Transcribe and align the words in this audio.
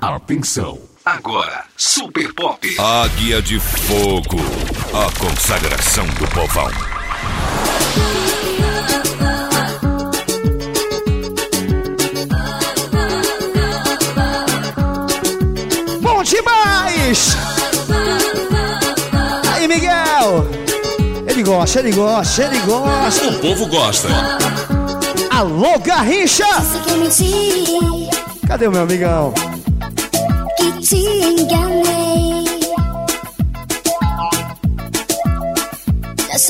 Atenção. 0.00 0.78
Agora, 1.04 1.64
Super 1.76 2.32
Pop. 2.34 2.76
Águia 2.78 3.40
de 3.40 3.58
Fogo. 3.58 4.36
A 4.92 5.10
consagração 5.18 6.06
do 6.06 6.28
povão. 6.28 6.70
Bom 16.00 16.22
demais! 16.22 17.36
Aí, 19.54 19.66
Miguel! 19.66 20.46
Ele 21.26 21.42
gosta, 21.42 21.78
ele 21.78 21.92
gosta, 21.92 22.42
ele 22.42 22.58
gosta. 22.60 23.26
O 23.28 23.38
povo 23.38 23.66
gosta. 23.66 24.08
Alô, 25.30 25.78
Garrincha! 25.78 26.44
Disse 26.60 26.78
que 26.80 26.92
menti, 26.92 28.19
Cadê 28.50 28.66
o 28.66 28.72
meu 28.72 28.82
amigão? 28.82 29.32
que 30.56 30.72
te 30.80 30.96
enganei. 30.96 32.44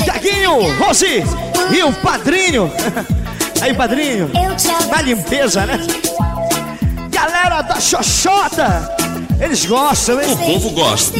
Tiaguinho, 0.03 0.79
Rose 0.79 1.23
e 1.71 1.83
o 1.83 1.93
padrinho. 1.93 2.73
Aí, 3.61 3.75
padrinho. 3.75 4.31
Na 4.91 5.03
limpeza, 5.03 5.67
né? 5.67 5.79
Galera 7.11 7.61
da 7.61 7.79
Xoxota! 7.79 8.97
Eles 9.39 9.67
gostam, 9.67 10.23
hein? 10.23 10.33
O 10.33 10.37
povo 10.39 10.71
gosta. 10.71 11.19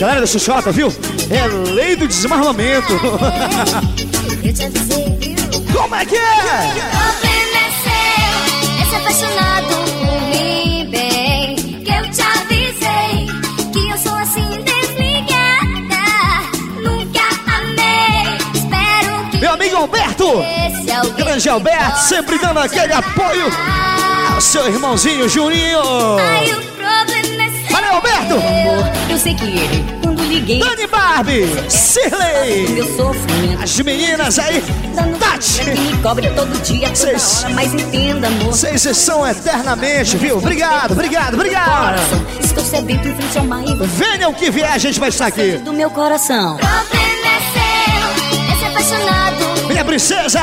Galera 0.00 0.22
da 0.22 0.26
Xoxota, 0.26 0.72
viu? 0.72 0.92
É 1.30 1.46
lei 1.46 1.94
do 1.94 2.08
desarmamento. 2.08 2.92
Viu? 4.42 5.72
Como 5.72 5.94
é 5.94 6.04
que 6.04 6.16
é? 6.16 7.29
Apaixonado 9.10 9.74
por 9.98 10.20
mim, 10.28 10.88
bem. 10.88 11.56
Que 11.56 11.90
eu 11.90 12.10
te 12.10 12.22
avisei 12.22 13.26
que 13.72 13.88
eu 13.90 13.98
sou 13.98 14.14
assim 14.14 14.48
desligada. 14.62 16.04
Nunca 16.80 17.20
amei. 17.56 18.38
Espero 18.54 19.30
que 19.30 19.38
Meu 19.38 19.52
amigo 19.52 19.76
Alberto! 19.76 20.24
esse 20.66 20.90
alguém 20.92 21.24
Grande 21.24 21.48
Alberto, 21.48 21.98
sempre 21.98 22.38
dando 22.38 22.60
aquele 22.60 22.92
apoio 22.92 23.46
ao 24.32 24.40
seu 24.40 24.66
irmãozinho 24.68 25.28
Juninho. 25.28 25.80
Ai, 26.18 26.52
o 26.52 26.62
problema 26.62 27.44
é. 27.44 27.72
Valeu, 27.72 27.94
Alberto! 27.94 28.34
Eu 29.10 29.18
sei 29.18 29.34
que 29.34 29.44
ele, 29.44 29.99
liguei, 30.30 30.60
Dani 30.60 30.86
Barbie, 30.86 31.46
sofrimento. 32.96 33.62
as 33.62 33.80
meninas 33.80 34.38
aí, 34.38 34.62
Dando 34.94 35.18
Tati. 35.18 35.60
que 35.64 35.70
me 35.80 35.96
cobre 36.02 36.30
todo 36.30 36.62
dia, 36.62 36.88
Vocês- 36.94 37.44
mas 37.54 37.74
entenda, 37.74 38.28
amor. 38.28 38.52
Vocês 38.52 38.82
são 38.96 39.26
eternamente, 39.26 40.16
viu? 40.16 40.38
Obrigado, 40.38 40.92
obrigado, 40.92 41.34
obrigado. 41.34 42.00
Estou 42.42 42.64
sedento 42.64 43.08
em 43.08 43.14
frente 43.14 43.38
ao 43.38 43.44
mar 43.44 43.62
e 43.64 43.74
Venham 43.74 44.32
que 44.32 44.50
vier, 44.50 44.70
a 44.72 44.78
gente 44.78 45.00
vai 45.00 45.08
estar 45.08 45.26
aqui. 45.26 45.52
do 45.58 45.72
meu 45.72 45.90
coração. 45.90 46.56
Problema 46.56 47.26
é 47.26 47.40
seu, 47.52 48.54
é 48.54 48.58
ser 48.58 48.66
apaixonado 48.66 49.68
Minha 49.68 49.84
princesa! 49.84 50.40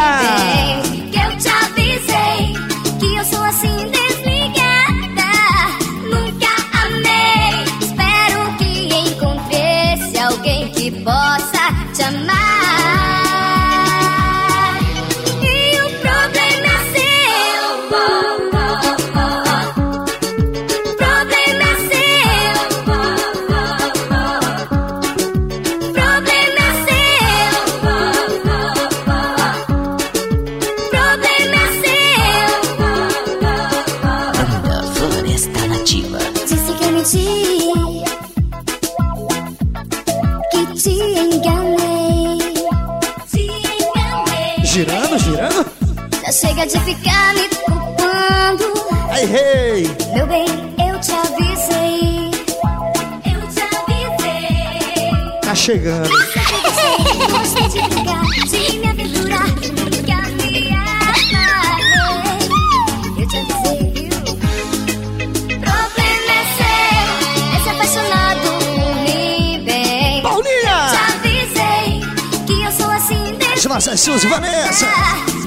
Nossas 73.77 73.99
Suzy 73.99 74.25
Vanessa. 74.25 74.87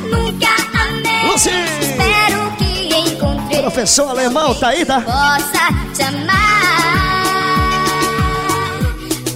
Nunca 0.08 0.46
amei. 0.80 1.26
Lucy! 1.26 1.50
Espero 1.80 2.52
que 2.58 3.10
encontrei 3.10 3.60
Professor 3.60 4.08
alemão, 4.08 4.54
tá 4.54 4.68
aí, 4.68 4.84
tá? 4.84 5.00
possa 5.00 5.72
te 5.92 6.02
amar. 6.02 6.38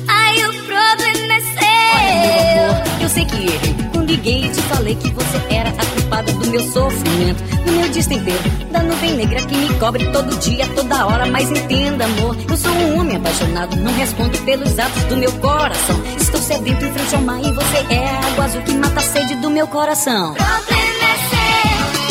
Ai, 0.06 0.44
o 0.44 0.53
problema 0.62 1.34
é 1.34 1.41
seu. 1.41 2.71
Amor, 2.71 3.03
eu 3.03 3.09
sei 3.09 3.25
que 3.25 3.37
errei. 3.37 3.75
Quando 3.93 4.10
liguei 4.10 4.44
e 4.44 4.49
te 4.50 4.62
falei 4.62 4.94
que 4.94 5.11
você 5.11 5.43
era 5.50 5.71
a 5.71 5.87
culpada 5.87 6.32
do 6.32 6.47
meu 6.47 6.62
sofrimento, 6.62 7.43
do 7.65 7.72
meu 7.72 7.88
destempero, 7.88 8.38
da 8.71 8.81
nuvem 8.81 9.15
negra 9.15 9.44
que 9.44 9.56
me 9.56 9.75
cobre 9.81 10.06
todo 10.12 10.38
dia, 10.38 10.69
toda 10.76 11.06
hora. 11.06 11.26
Mas 11.26 11.50
entenda, 11.50 12.05
amor, 12.05 12.37
eu 12.49 12.56
sou 12.56 12.71
um 12.71 13.00
homem 13.00 13.16
apaixonado, 13.16 13.75
não 13.75 13.93
respondo 13.93 14.38
pelos 14.43 14.78
atos 14.78 15.03
do 15.05 15.16
meu 15.16 15.32
coração. 15.41 16.00
Estou 16.44 16.59
sedento 16.59 16.84
em 16.84 16.93
frente 16.93 17.15
ao 17.15 17.22
mar 17.22 17.41
e 17.43 17.50
você 17.53 17.78
é 17.88 18.06
a 18.06 18.27
água 18.27 18.44
azul 18.44 18.60
que 18.60 18.75
mata 18.75 19.00
a 19.00 19.03
sede 19.03 19.34
do 19.37 19.49
meu 19.49 19.66
coração. 19.66 20.34
Problema 20.34 21.05
é 21.05 21.16
seu. 21.31 21.38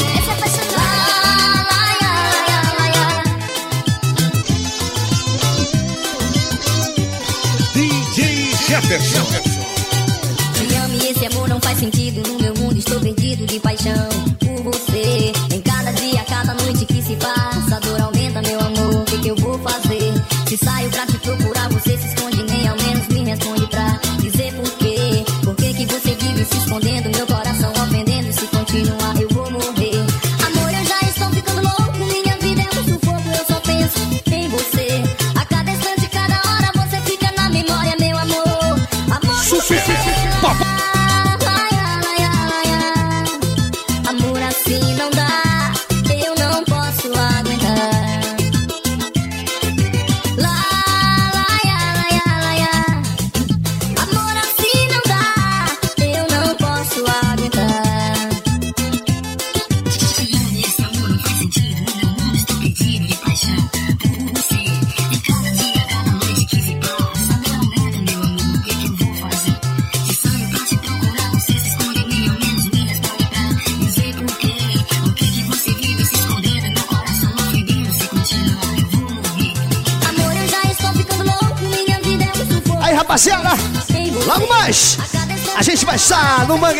É 0.09 0.21
se 0.23 0.31
apaixonar. 0.31 1.67
Lá, 1.69 1.85
lá, 2.01 2.15
lá, 2.47 2.61
lá, 2.79 2.87
lá. 2.95 3.23
DJ 7.75 8.19
Jefferson. 8.55 9.23
Me 10.67 10.75
ame, 10.77 10.97
esse 11.11 11.25
amor 11.27 11.47
não 11.47 11.61
faz 11.61 11.77
sentido. 11.77 12.27
No 12.27 12.39
meu 12.39 12.55
mundo 12.55 12.79
estou 12.79 12.99
perdido 12.99 13.45
de 13.45 13.59
paixão 13.59 14.09
por 14.39 14.63
você. 14.63 15.31
Em 15.53 15.61
cada 15.61 15.91
dia, 15.91 16.25
cada 16.27 16.55
noite 16.55 16.85
que 16.85 17.03
se 17.03 17.15
passa, 17.17 17.75
a 17.75 17.79
dor 17.79 18.01
aumenta, 18.01 18.41
meu 18.41 18.59
amor. 18.59 18.95
O 18.95 19.05
que, 19.05 19.19
que 19.19 19.27
eu 19.27 19.35
vou 19.35 19.59
fazer? 19.59 20.11
Se 20.47 20.57
saio 20.57 20.89
pra 20.89 21.05
te 21.05 21.19
procurar, 21.19 21.69
você 21.69 21.82
você 26.53 26.69
vive 26.69 26.82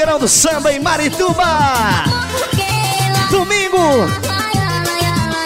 Mangueirão 0.03 0.19
do 0.19 0.27
Samba 0.27 0.73
em 0.73 0.81
Marituba. 0.81 1.45
Domingo. 3.31 4.05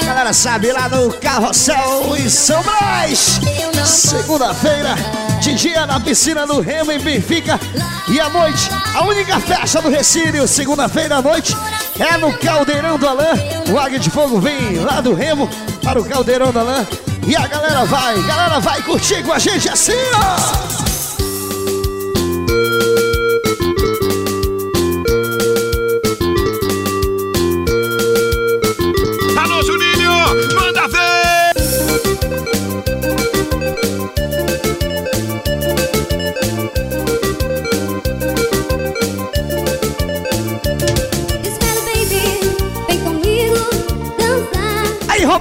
Galera 0.04 0.34
sabe, 0.34 0.72
lá 0.72 0.90
no 0.90 1.14
Carrossel 1.14 2.18
em 2.18 2.28
São 2.28 2.64
Brás. 2.64 3.40
Segunda-feira, 3.86 4.96
de 5.42 5.54
dia 5.54 5.86
na 5.86 6.00
piscina 6.00 6.48
do 6.48 6.60
Remo 6.60 6.92
em 6.92 7.00
Benfica. 7.00 7.60
E 8.08 8.20
à 8.20 8.30
noite, 8.30 8.68
a 8.96 9.04
única 9.04 9.40
festa 9.40 9.80
do 9.80 9.90
Recílio, 9.90 10.48
segunda-feira 10.48 11.18
à 11.18 11.22
noite, 11.22 11.56
é 12.00 12.18
no 12.18 12.36
Caldeirão 12.40 12.98
do 12.98 13.08
Alã. 13.08 13.34
O 13.70 13.78
Águia 13.78 14.00
de 14.00 14.10
Fogo 14.10 14.40
vem 14.40 14.80
lá 14.80 15.02
do 15.02 15.14
Remo 15.14 15.48
para 15.84 16.02
o 16.02 16.06
Caldeirão 16.06 16.52
do 16.52 16.60
Alã. 16.60 16.88
E 17.28 17.36
a 17.36 17.46
galera 17.46 17.86
vai, 17.86 18.20
galera 18.24 18.60
vai 18.60 18.82
curtir 18.82 19.22
com 19.24 19.34
a 19.34 19.38
gente 19.38 19.70
assim, 19.70 19.94
ó. 20.16 20.87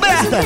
Roberta! 0.06 0.40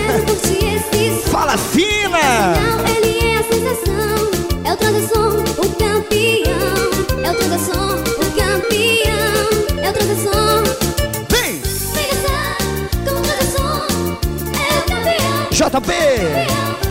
Fala 1.31 1.57
fina! 1.59 2.55
Não, 2.57 2.87
ele 2.97 3.19
é 3.27 3.37
a 3.37 3.43
sensação. 3.43 4.31
É 4.65 4.73
o 4.73 4.77
transação, 4.77 5.29
o 5.39 5.69
campeão. 5.77 6.91
É 7.23 7.31
o 7.31 7.35
transação, 7.35 7.97
o 7.99 8.25
campeão. 8.35 9.49
É 9.83 9.91
o 9.91 9.93
transação. 9.93 10.65
Vem! 11.29 11.61
Vem 11.93 12.09
dançar 12.09 12.57
transação. 13.05 13.87
É 14.57 14.79
o 14.79 14.83
campeão. 14.89 15.49
JP! 15.51 16.90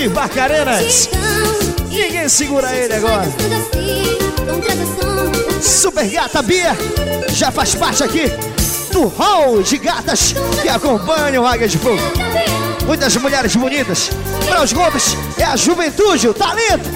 De 0.00 0.08
Barcarenas! 0.08 1.10
Ninguém 1.90 2.26
segura 2.26 2.74
ele 2.74 2.94
agora. 2.94 3.28
Super 5.60 6.08
Gata 6.08 6.40
Bia 6.40 6.74
já 7.28 7.52
faz 7.52 7.74
parte 7.74 8.02
aqui 8.02 8.32
do 8.90 9.08
hall 9.08 9.62
de 9.62 9.76
gatas 9.76 10.34
que 10.62 10.70
acompanham 10.70 11.44
o 11.44 11.46
Águia 11.46 11.68
de 11.68 11.76
Fogo. 11.76 12.00
Muitas 12.86 13.14
mulheres 13.16 13.54
bonitas. 13.54 14.08
Para 14.48 14.62
os 14.62 14.72
golpes 14.72 15.14
é 15.36 15.44
a 15.44 15.54
juventude, 15.54 16.28
o 16.28 16.32
talento. 16.32 16.88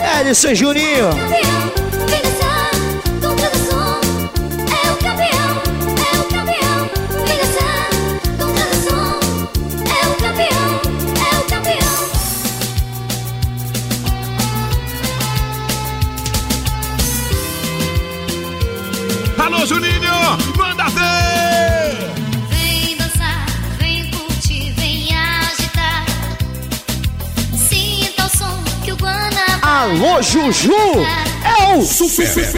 É 0.00 0.24
de 0.24 0.54
Juninho. 0.54 1.10
Juju! 30.22 30.72
É 31.44 31.76
o 31.76 31.82
Super! 31.82 32.57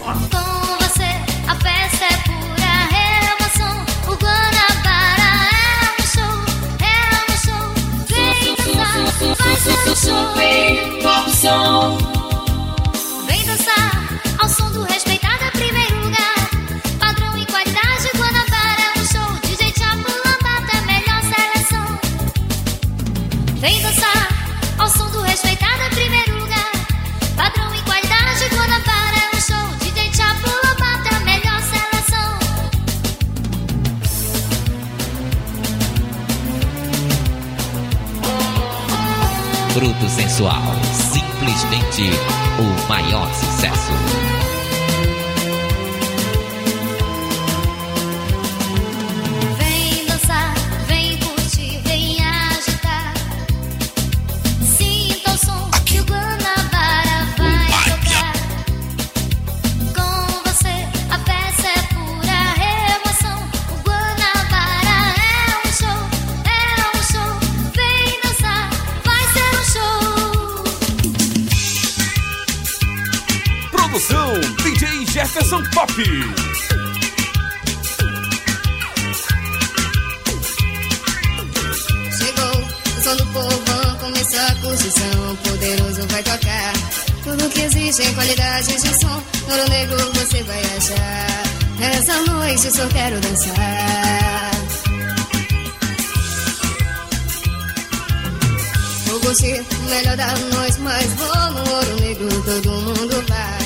Jefferson 75.51 75.63
Pop! 75.71 75.91
Chegou 82.17 82.55
o 82.97 83.01
som 83.03 83.15
do 83.17 83.25
povão, 83.27 83.97
começou 83.99 84.39
a 84.39 84.55
curtição. 84.61 85.35
Poderoso 85.43 86.07
vai 86.07 86.23
tocar. 86.23 86.73
Tudo 87.23 87.49
que 87.49 87.61
existe 87.63 88.01
em 88.01 88.13
qualidade 88.13 88.67
de 88.67 88.99
som. 89.01 89.23
Ouro 89.49 89.69
negro 89.69 89.97
você 90.13 90.41
vai 90.43 90.61
achar. 90.77 91.43
Nessa 91.79 92.21
noite 92.31 92.71
só 92.71 92.87
quero 92.87 93.19
dançar. 93.19 94.51
Vou 99.05 99.19
curtir 99.19 99.65
o 99.79 99.89
melhor 99.89 100.15
da 100.15 100.27
noite, 100.27 100.79
mas 100.79 101.05
vou 101.15 101.51
no 101.51 101.71
ouro 101.73 101.99
negro, 101.99 102.43
todo 102.43 102.69
mundo 102.69 103.25
vai. 103.27 103.60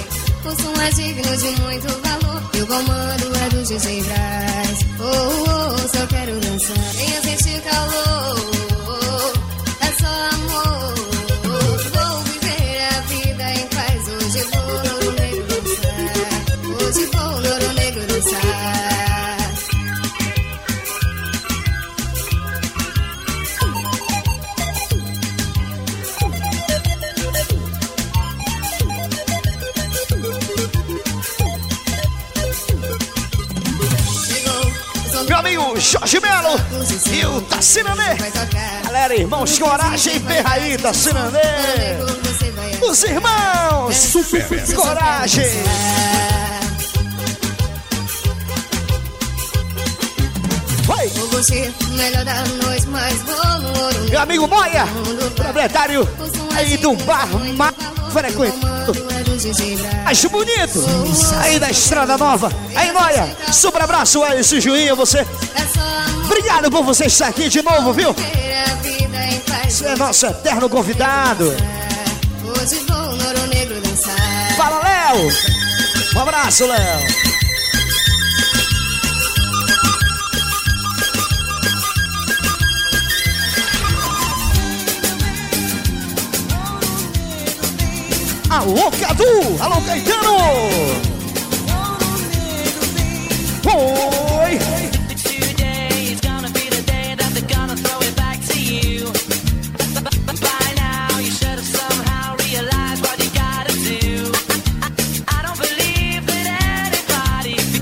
O 0.46 0.62
som 0.62 0.74
é 0.80 0.90
digno 0.92 1.38
de 1.38 1.62
muito 1.62 1.88
valor. 2.02 2.50
E 2.54 2.62
o 2.62 2.68
comando 2.68 3.36
é 3.36 3.50
do 3.50 3.64
DJ 3.64 4.04
Braz. 4.04 4.80
Oh, 5.00 5.04
oh, 5.04 5.74
oh, 5.74 5.98
só 5.98 6.06
quero 6.06 6.40
dançar. 6.40 6.78
Venha 6.94 7.22
sentir 7.22 7.62
calor. 7.62 8.45
E 36.92 37.26
o 37.26 37.42
Tassinanê. 37.42 38.16
tocar. 38.16 38.82
Galera, 38.84 39.16
irmãos, 39.16 39.58
coragem, 39.58 40.20
Perraí, 40.22 40.78
Tassinanê. 40.78 41.40
Vai 42.56 42.90
Os 42.90 43.04
irmãos, 43.04 43.96
Super! 43.96 44.76
coragem. 44.76 45.46
achar. 45.46 46.26
Vai. 50.86 51.08
você, 51.08 51.74
o 51.82 51.94
melhor 51.94 52.24
da 52.24 52.44
noite, 52.46 52.88
mas 52.88 53.22
vou 53.24 53.62
no 53.62 53.68
ouro 53.70 53.94
negro. 53.94 54.10
Meu 54.12 54.20
amigo 54.22 54.48
Moia, 54.48 54.86
proprietário 55.36 56.08
Aí 56.56 56.78
do 56.78 56.96
bar 56.98 57.28
mais 57.56 57.76
frequente. 58.12 58.58
Acho 60.06 60.30
bonito. 60.30 60.84
Aí 61.42 61.60
da 61.60 61.70
Estrada 61.70 62.18
Nova. 62.18 62.52
Aí, 62.76 62.92
Noia. 62.92 63.36
Super 63.52 63.82
abraço, 63.82 64.24
Alisson 64.24 64.60
Juinho, 64.60 64.96
você. 64.96 65.20
É 65.20 65.26
só 65.74 65.82
amor, 65.82 66.26
Obrigado 66.26 66.72
por 66.72 66.84
você 66.84 67.06
estar 67.06 67.28
aqui 67.28 67.50
de 67.50 67.62
novo, 67.62 67.92
viu? 67.94 68.10
a. 68.10 69.70
Você 69.70 69.86
é 69.88 69.96
nosso 69.96 70.26
eterno 70.26 70.70
convidado. 70.70 71.54
Fala, 74.56 74.80
Léo. 74.84 75.30
Um 76.16 76.20
abraço, 76.20 76.66
Léo. 76.66 77.35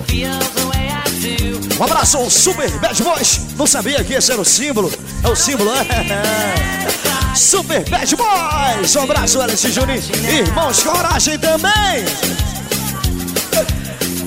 Feels 0.07 0.49
the 0.55 0.65
way 0.69 0.89
I 0.89 1.03
do. 1.21 1.79
Um 1.79 1.83
abraço 1.83 2.17
ao 2.17 2.29
Super 2.29 2.69
Bad 2.79 3.01
Boys. 3.03 3.41
Não 3.57 3.67
sabia 3.67 4.03
que 4.03 4.13
esse 4.13 4.31
era 4.31 4.41
o 4.41 4.45
símbolo. 4.45 4.91
É 5.23 5.27
o 5.27 5.35
símbolo, 5.35 5.71
é. 5.71 6.82
Super 7.35 7.83
Bad 7.89 8.15
Boys. 8.15 8.95
Um 8.95 9.03
abraço, 9.03 9.41
Alice 9.41 9.71
Juninho. 9.71 10.01
Irmãos 10.29 10.83
Coragem 10.83 11.37
também. 11.39 12.05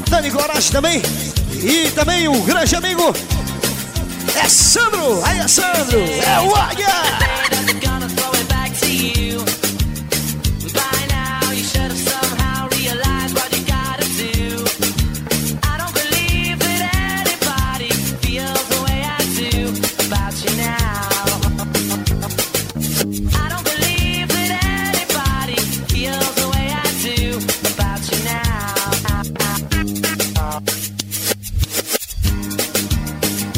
Dani 0.08 0.30
Coragem 0.30 0.72
também. 0.72 1.02
E 1.52 1.90
também 1.92 2.28
o 2.28 2.42
grande 2.42 2.74
amigo 2.76 3.14
é 4.34 4.48
Sandro. 4.48 5.22
Aí 5.24 5.38
é 5.38 5.48
Sandro. 5.48 5.98
É 5.98 6.40
o 6.40 6.54
Águia. 6.54 6.86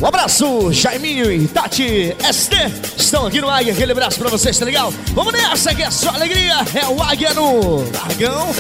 Um 0.01 0.07
abraço, 0.07 0.73
Jaiminho 0.73 1.31
e 1.33 1.49
Tati 1.49 2.15
ST. 2.33 2.55
Estão 2.97 3.27
aqui 3.27 3.41
no 3.41 3.51
Águia. 3.51 3.73
Aquele 3.73 3.91
abraço 3.91 4.17
pra 4.19 4.29
vocês, 4.29 4.57
tá 4.57 4.65
legal? 4.65 4.93
Vamos 5.13 5.33
nessa 5.33 5.75
que 5.75 5.83
é 5.83 5.91
só 5.91 6.11
alegria. 6.11 6.55
É 6.73 6.87
o 6.87 7.03
Águia 7.03 7.35
no 7.35 7.79
Largão. 7.91 8.55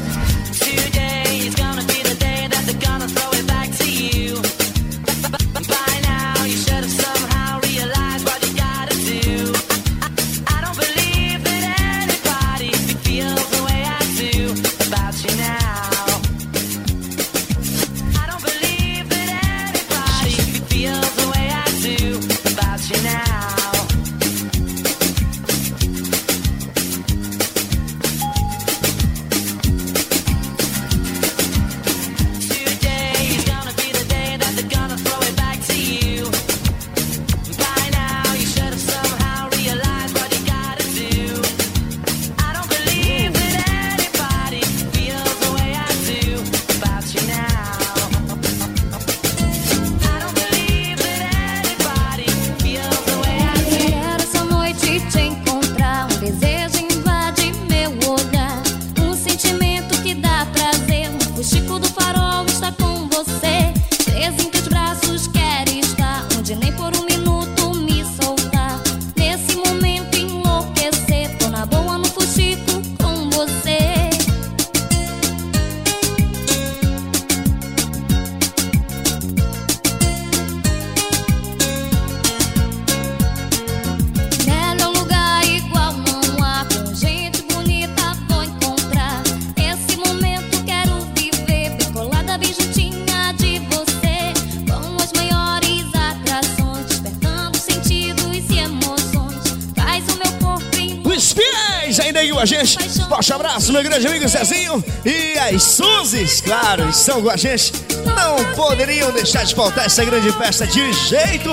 Com 102.38 102.42
a 102.42 102.46
gente. 102.46 102.78
Forte 103.08 103.32
abraço, 103.32 103.72
meu 103.72 103.82
grande 103.82 104.06
amigo 104.06 104.28
Zezinho. 104.28 104.84
E 105.04 105.36
as 105.38 105.60
Suzes, 105.60 106.40
claro, 106.40 106.88
estão 106.88 107.20
com 107.20 107.30
a 107.30 107.36
gente. 107.36 107.72
Não 108.04 108.54
poderiam 108.54 109.10
deixar 109.10 109.44
de 109.44 109.54
faltar 109.56 109.86
essa 109.86 110.04
grande 110.04 110.30
festa 110.32 110.64
de 110.64 110.92
jeito, 110.92 111.50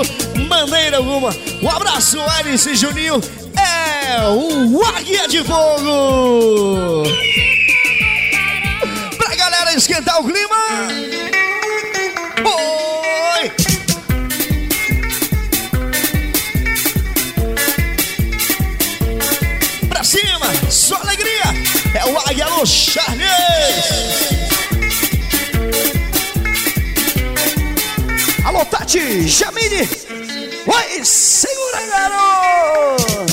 maneira 0.48 0.98
alguma. 0.98 1.36
Um 1.62 1.70
abraço, 1.70 2.20
Alice 2.38 2.70
e 2.70 2.76
Juninho. 2.76 3.20
É 3.58 4.30
o 4.30 4.84
Águia 4.84 5.28
de 5.28 5.44
Fogo. 5.44 7.04
Pra 9.18 9.36
galera 9.36 9.74
esquentar 9.74 10.22
o 10.22 10.24
clima. 10.24 11.15
É 22.06 22.08
o 22.08 22.20
Águia 22.20 22.46
Charles. 22.66 23.32
Alô, 28.46 28.64
Tati, 28.66 29.28
Jamile. 29.28 29.90
Oi, 30.68 31.04
segura, 31.04 31.88
garoto. 31.88 33.26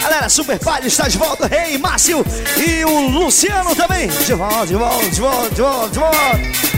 Galera, 0.00 0.28
Super 0.28 0.58
Palio 0.58 0.88
está 0.88 1.06
de 1.06 1.16
volta. 1.16 1.46
Rei, 1.46 1.78
Márcio 1.78 2.26
e 2.56 2.84
o 2.84 3.08
Luciano 3.08 3.76
também. 3.76 4.08
De 4.08 4.34
volta, 4.34 4.66
de 4.66 4.74
volta, 4.74 5.10
de 5.10 5.20
volta, 5.20 5.54
de 5.54 5.60
volta, 5.60 5.90
de 5.90 5.98
volta. 6.00 6.73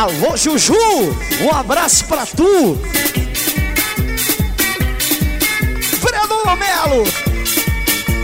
Alô, 0.00 0.34
Juju, 0.34 0.72
um 1.42 1.54
abraço 1.54 2.06
pra 2.06 2.24
tu. 2.24 2.80
Fredo 6.00 6.56
Melo, 6.56 7.04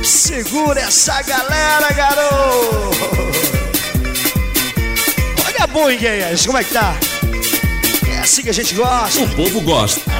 segura 0.02 0.80
essa 0.80 1.20
galera, 1.20 1.92
garoto. 1.92 2.96
Olha 5.46 5.64
a 5.64 5.66
Boeing 5.66 5.98
como 6.46 6.56
é 6.56 6.64
que 6.64 6.72
tá? 6.72 6.96
É 8.10 8.20
assim 8.20 8.42
que 8.42 8.48
a 8.48 8.54
gente 8.54 8.74
gosta. 8.74 9.20
O 9.20 9.36
povo 9.36 9.60
gosta. 9.60 10.15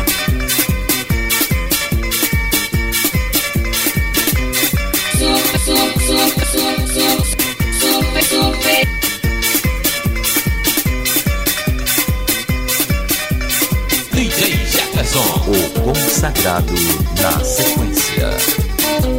som. 15.16 15.23
O 15.50 15.80
consagrado 15.80 16.75
na 17.23 17.44
sequência. 17.44 19.15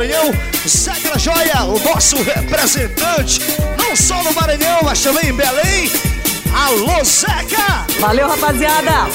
Maranhão. 0.00 0.32
Zeca 0.66 1.18
Joia, 1.18 1.64
o 1.64 1.78
nosso 1.80 2.16
representante. 2.22 3.38
Não 3.76 3.94
só 3.94 4.22
no 4.22 4.32
Maranhão, 4.32 4.80
mas 4.82 5.02
também 5.02 5.28
em 5.28 5.32
Belém. 5.34 5.92
Alô, 6.54 7.04
Zeca. 7.04 7.84
Valeu, 8.00 8.26
rapaziada! 8.26 9.08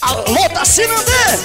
Alô, 0.00 0.48
Tassina 0.54 0.94
André. 0.94 1.40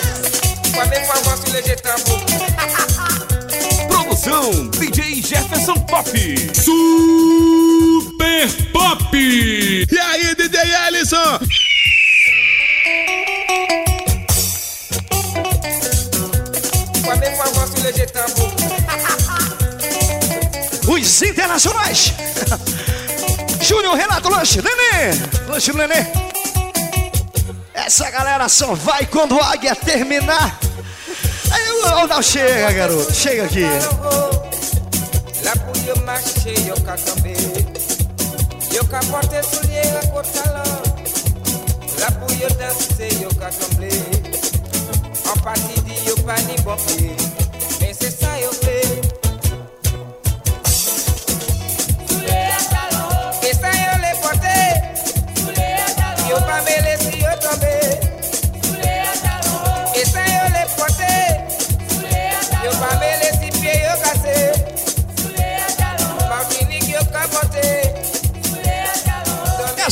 Produção 3.90 4.68
DJ 4.78 5.24
Jefferson 5.24 5.74
Pop. 5.74 6.08
Super 6.54 8.48
Pop. 8.72 9.18
Os 20.88 21.22
internacionais. 21.22 22.14
Júnior, 23.62 23.96
Renato, 23.96 24.30
Lanche, 24.30 24.62
Nenê. 24.62 25.14
Lanche 25.48 25.72
do 25.72 25.78
Nenê. 25.78 26.06
Essa 27.74 28.10
galera 28.10 28.48
só 28.50 28.74
vai 28.74 29.06
quando 29.06 29.40
a 29.40 29.54
águia 29.54 29.76
terminar. 29.76 30.60
Aí, 31.52 32.08
não, 32.08 32.22
chega, 32.22 32.72
garoto. 32.72 33.14
Chega 33.14 33.46
aqui. 33.46 33.66
La 35.44 35.54
danse 42.58 43.10
yo 43.20 43.30
En 45.34 45.42
partie 45.42 45.82
di 45.84 45.96
yo 46.06 46.16
ni 46.48 47.41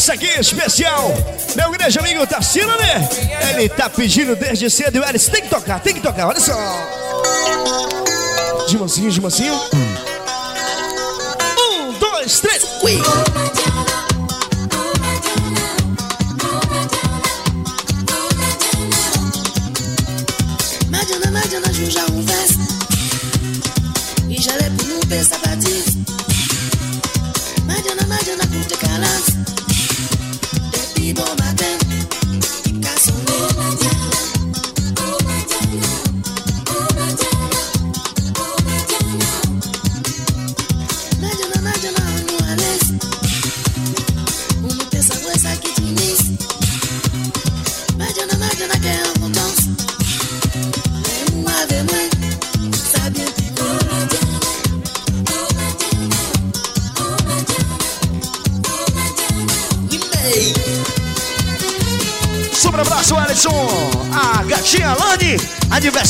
Essa 0.10 0.13
aqui 0.13 0.30
é 0.30 0.39
especial. 0.39 1.12
Meu 1.56 1.69
grande 1.71 1.99
amigo 1.99 2.25
Tassino, 2.25 2.75
né? 2.78 3.08
Ele 3.49 3.67
tá 3.67 3.89
pedindo 3.89 4.36
desde 4.36 4.69
cedo 4.69 4.95
e 4.95 4.99
o 4.99 5.06
Elis 5.08 5.28
tem 5.28 5.41
que 5.41 5.49
tocar, 5.49 5.80
tem 5.82 5.93
que 5.93 5.99
tocar, 5.99 6.28
olha 6.28 6.39
só. 6.39 7.09
De 8.67 8.77
mansinho, 8.77 9.12
de 9.12 9.21
mansinho. 9.21 9.53
Um, 11.58 11.93
dois, 11.99 12.39
três. 12.39 12.63
Ui. 12.84 13.48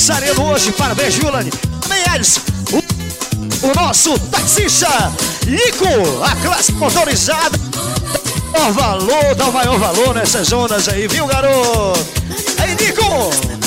Aniversariando 0.09 0.43
hoje. 0.43 0.71
Parabéns? 0.71 1.15
Também, 1.81 2.03
Alisson. 2.09 2.41
O, 2.71 3.67
o 3.67 3.75
nosso 3.75 4.17
taxista, 4.19 4.87
Nico, 5.45 5.85
a 6.23 6.35
classe 6.35 6.71
motorizada. 6.73 7.57
Dá 8.51 8.71
valor, 8.71 9.35
dá 9.35 9.45
o 9.47 9.53
maior 9.53 9.77
valor 9.77 10.15
nessas 10.15 10.51
ondas 10.51 10.87
aí, 10.89 11.07
viu, 11.07 11.27
garoto? 11.27 12.05
Aí, 12.57 12.75
Nico, 12.75 13.03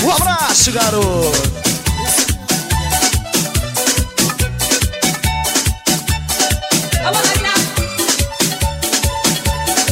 um 0.05 0.11
abraço, 0.11 0.73
garoto. 0.73 1.63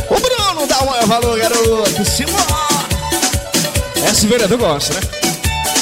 O 0.09 0.21
Bruno 0.21 0.67
dá 0.67 0.85
maior 0.85 1.07
valor, 1.07 1.39
garoto. 1.39 2.05
Simbora. 2.05 2.61
Esse 4.11 4.27
vereador 4.27 4.59
gosta, 4.59 4.95
né? 4.95 5.20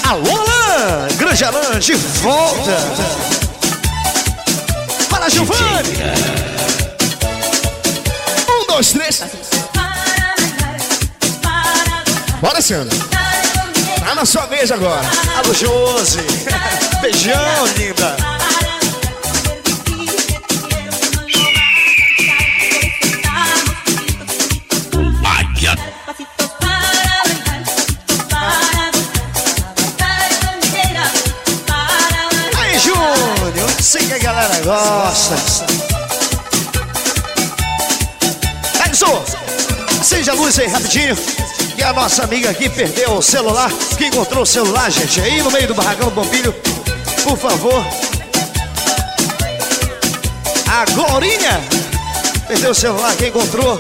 Alô, 0.08 0.22
Alain! 0.22 1.14
Grande 1.18 1.44
Alain, 1.44 1.78
de 1.78 1.92
volta! 1.92 2.78
Fala, 5.10 5.28
Giovanni! 5.28 5.98
Um, 8.48 8.66
dois, 8.68 8.92
três. 8.92 9.22
Bora, 12.40 12.62
Sandra. 12.62 12.96
Tá 14.02 14.14
na 14.14 14.24
sua 14.24 14.46
vez 14.46 14.72
agora. 14.72 15.06
Alô, 15.36 15.52
Josi. 15.52 16.20
Beijão, 17.02 17.66
linda. 17.76 18.37
Luz 40.48 40.58
aí 40.60 40.66
rapidinho. 40.66 41.14
E 41.76 41.82
a 41.82 41.92
nossa 41.92 42.24
amiga 42.24 42.54
que 42.54 42.70
perdeu 42.70 43.18
o 43.18 43.22
celular, 43.22 43.70
que 43.98 44.06
encontrou 44.06 44.44
o 44.44 44.46
celular, 44.46 44.90
gente, 44.90 45.20
aí 45.20 45.42
no 45.42 45.50
meio 45.50 45.68
do 45.68 45.74
barracão 45.74 46.08
do 46.08 46.14
Bombilho, 46.14 46.54
por 47.22 47.36
favor. 47.36 47.86
A 50.66 50.86
Glorinha 50.94 51.60
perdeu 52.46 52.70
o 52.70 52.74
celular, 52.74 53.14
quem 53.16 53.28
encontrou 53.28 53.78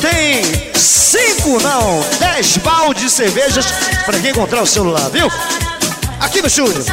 tem 0.00 0.44
cinco, 0.76 1.60
não, 1.60 2.04
dez 2.20 2.58
baldes 2.58 3.02
de 3.02 3.10
cervejas 3.10 3.66
para 4.06 4.16
quem 4.20 4.30
encontrar 4.30 4.62
o 4.62 4.66
celular, 4.66 5.10
viu? 5.10 5.28
Aqui 6.20 6.40
no 6.40 6.46
estúdio. 6.46 6.84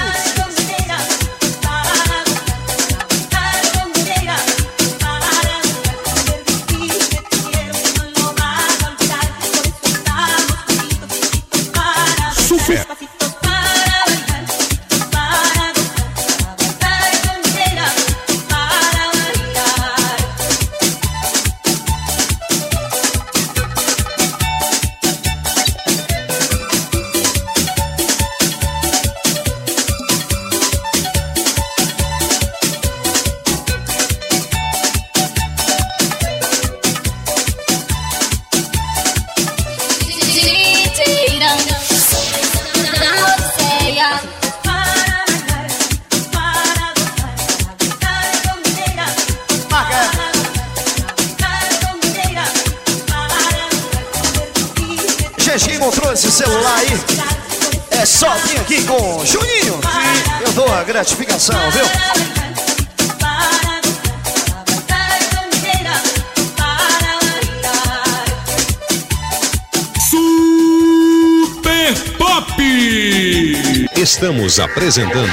Estamos 74.51 74.59
apresentando 74.59 75.31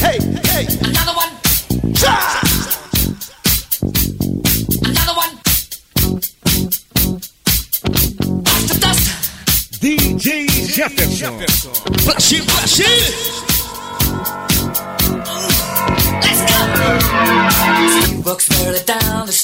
Hey, 0.00 0.18
hey, 0.52 0.66
Another 0.82 1.14
one, 1.16 1.30
já! 1.94 2.40
another 4.84 5.14
one. 5.16 5.32
Dust 8.42 8.68
to 8.68 8.74
dust. 8.80 9.80
DJ 9.80 10.46
Jefferson. 10.68 11.38
Flash, 12.02 12.34
flash! 12.42 12.80
Let's 16.22 16.42
go. 16.50 16.58
Walks 18.24 18.46
further 18.48 18.84
down 18.84 19.26
the 19.26 19.32
street 19.32 19.43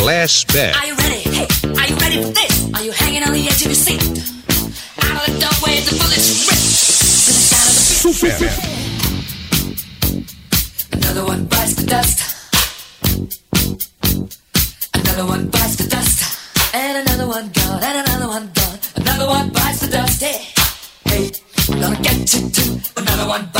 go. 0.00 0.06
Flashback. 0.06 0.74
Are 0.76 0.86
you 0.86 0.94
ready? 0.96 1.20
Hey, 1.20 1.46
are 1.64 1.86
you 1.88 1.96
ready 1.96 2.22
for 2.22 2.32
this? 2.32 2.74
Are 2.74 2.82
you 2.82 2.92
hanging 2.92 3.22
on 3.22 3.32
the 3.32 3.46
edge 3.46 3.60
of 3.62 3.66
your 3.66 3.74
seat? 3.74 4.00
Out 5.02 5.28
of 5.28 5.34
the 5.34 5.40
doorway, 5.40 5.80
the 5.80 5.92
bullets 5.98 6.46
rip. 6.48 6.56
To 6.56 7.30
the 7.30 7.42
sound 7.50 7.68
of 7.68 7.74
the 7.76 7.92
beat. 8.00 8.36
Super. 8.40 8.50
Another 10.96 11.24
one 11.24 11.44
bites 11.46 11.74
the 11.74 11.86
dust. 11.86 12.18
Another 14.94 15.26
one 15.26 15.48
bites 15.48 15.76
the 15.76 15.88
dust. 15.88 16.74
And 16.74 17.06
another 17.06 17.26
one 17.26 17.50
gone. 17.52 17.82
And 17.82 18.08
another 18.08 18.28
one 18.28 18.50
gone. 18.54 18.78
Another 18.96 19.26
one 19.26 19.50
bites 19.50 19.80
the 19.80 19.88
dust. 19.88 20.22
Hey, 20.22 20.46
hey, 21.06 21.30
I'm 21.68 21.80
gonna 21.80 22.00
get 22.00 22.34
you 22.34 22.48
too. 22.50 22.80
Another 22.96 23.28
one 23.28 23.46
bites 23.52 23.59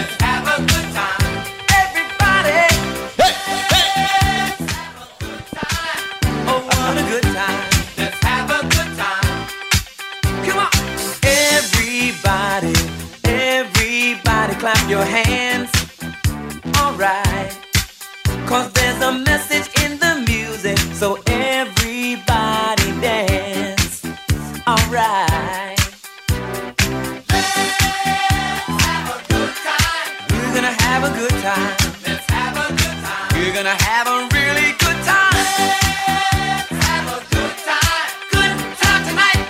gonna 33.63 33.83
have 33.83 34.07
a 34.07 34.27
really 34.33 34.71
good 34.81 34.99
time. 35.05 35.37
Let's 35.37 36.81
have 36.81 37.07
a 37.13 37.21
good 37.29 37.55
time. 37.61 38.09
Good 38.33 38.57
time 38.81 39.03
tonight. 39.05 39.41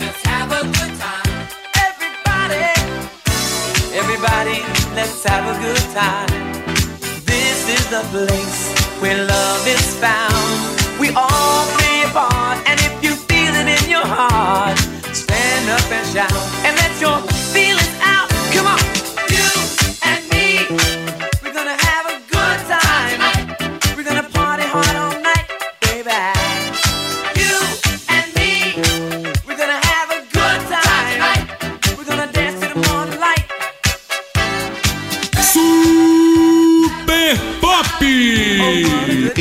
Let's 0.00 0.22
have 0.24 0.48
a 0.56 0.62
good 0.78 0.92
time. 0.96 1.28
Everybody, 1.76 2.64
everybody, 3.92 4.58
let's 4.96 5.22
have 5.24 5.44
a 5.52 5.56
good 5.60 5.84
time. 5.92 6.32
This 7.26 7.68
is 7.68 7.84
the 7.90 8.00
place 8.08 8.72
where 9.02 9.22
love 9.26 9.66
is 9.68 9.96
found. 10.00 10.48
We 10.98 11.10
all 11.14 11.66
play 11.76 12.04
a 12.04 12.08
part, 12.08 12.56
and 12.66 12.80
if 12.80 13.04
you 13.04 13.12
feel 13.28 13.52
it 13.52 13.68
in 13.68 13.90
your 13.90 14.06
heart, 14.06 14.78
stand 15.12 15.68
up 15.68 15.92
and 15.92 16.06
shout 16.08 16.32
and 16.64 16.74
let 16.78 16.98
your 17.02 17.31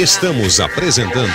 Estamos 0.01 0.59
apresentando 0.59 1.31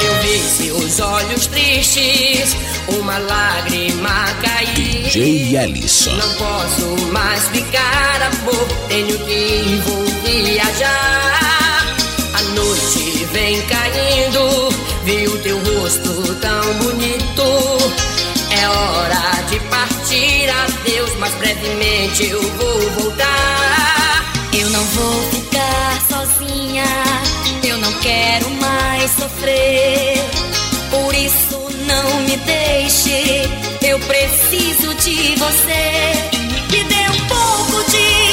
Eu 0.00 0.14
vi 0.22 0.38
seus 0.38 1.00
olhos 1.00 1.48
tristes, 1.48 2.56
uma 2.86 3.18
lágrima 3.18 4.32
cair. 4.40 5.10
J. 5.10 5.56
Ellison. 5.56 6.14
Não 6.14 6.34
posso 6.34 7.06
mais 7.10 7.48
ficar, 7.48 8.22
amor, 8.22 8.68
tenho 8.86 9.18
que 9.18 9.32
ir, 9.32 9.80
vou 9.80 10.04
viajar 10.22 11.25
vem 13.36 13.60
caindo, 13.66 14.70
viu 15.04 15.38
teu 15.42 15.58
rosto 15.58 16.34
tão 16.36 16.74
bonito. 16.78 17.42
É 18.50 18.66
hora 18.66 19.42
de 19.50 19.60
partir, 19.68 20.48
adeus, 20.48 21.10
mas 21.18 21.34
brevemente 21.34 22.30
eu 22.30 22.40
vou 22.40 22.90
voltar. 22.92 24.32
Eu 24.58 24.70
não 24.70 24.82
vou 24.84 25.22
ficar 25.32 26.00
sozinha, 26.08 26.86
eu 27.62 27.76
não 27.76 27.92
quero 28.00 28.48
mais 28.52 29.10
sofrer. 29.10 30.18
Por 30.90 31.14
isso 31.14 31.58
não 31.86 32.20
me 32.22 32.38
deixe, 32.38 33.50
eu 33.82 33.98
preciso 34.00 34.94
de 34.94 35.36
você. 35.36 35.84
Me 36.70 36.84
dê 36.84 37.04
um 37.10 37.26
pouco 37.28 37.90
de 37.90 38.25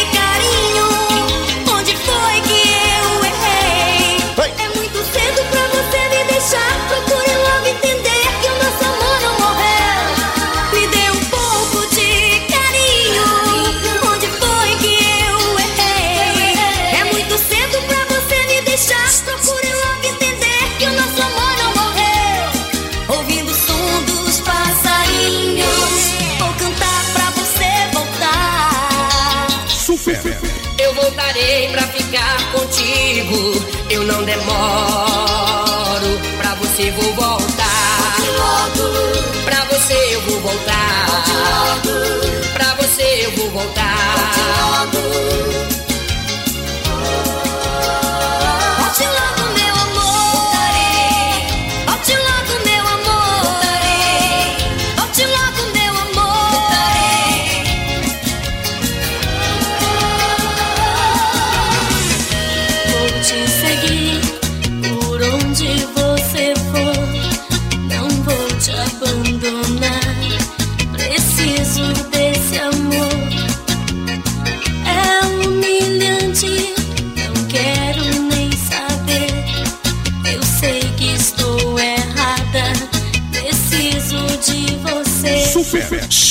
demoro. 34.35 36.19
Pra 36.37 36.55
você 36.55 36.91
vou 36.91 37.13
voltar. 37.13 38.15
Pra 39.45 39.65
você 39.65 40.15
eu 40.15 40.21
vou 40.21 40.39
voltar. 40.41 41.81
Pra 42.53 42.75
você 42.75 43.25
eu 43.25 43.31
vou 43.31 43.49
voltar. 43.51 43.93
Volte 44.15 45.72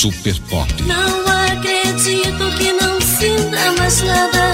Super. 0.03 0.37
Pop. 0.49 0.67
Não 0.83 1.25
acredito 1.25 2.57
que 2.57 2.73
não 2.73 2.99
sinta 2.99 3.71
mais 3.79 4.01
nada. 4.01 4.51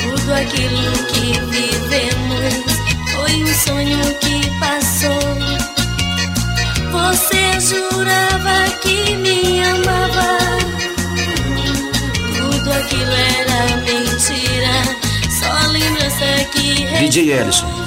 Tudo 0.00 0.32
aquilo 0.32 0.92
que 1.08 1.32
vivemos 1.50 2.54
foi 3.10 3.42
um 3.42 3.52
sonho 3.52 4.14
que 4.20 4.48
passou. 4.60 5.18
Você 6.92 7.58
jurava 7.58 8.70
que 8.80 9.16
me 9.16 9.64
amava. 9.64 10.38
Tudo 12.36 12.72
aquilo 12.74 13.12
era 13.40 13.76
mentira. 13.78 14.84
Só 15.36 15.66
lembrança 15.72 16.44
que 16.52 16.86
DJ 17.00 17.32
Ellison. 17.32 17.83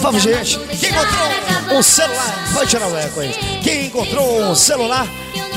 Favor, 0.00 0.18
gente. 0.20 0.58
Quem 0.78 0.90
encontrou 0.90 1.78
um 1.78 1.82
celular, 1.82 2.50
pode 2.54 2.70
tirar 2.70 2.88
o 2.88 2.96
eco 2.96 3.20
aí. 3.20 3.32
Quem 3.62 3.86
encontrou 3.86 4.42
um 4.42 4.54
celular, 4.54 5.06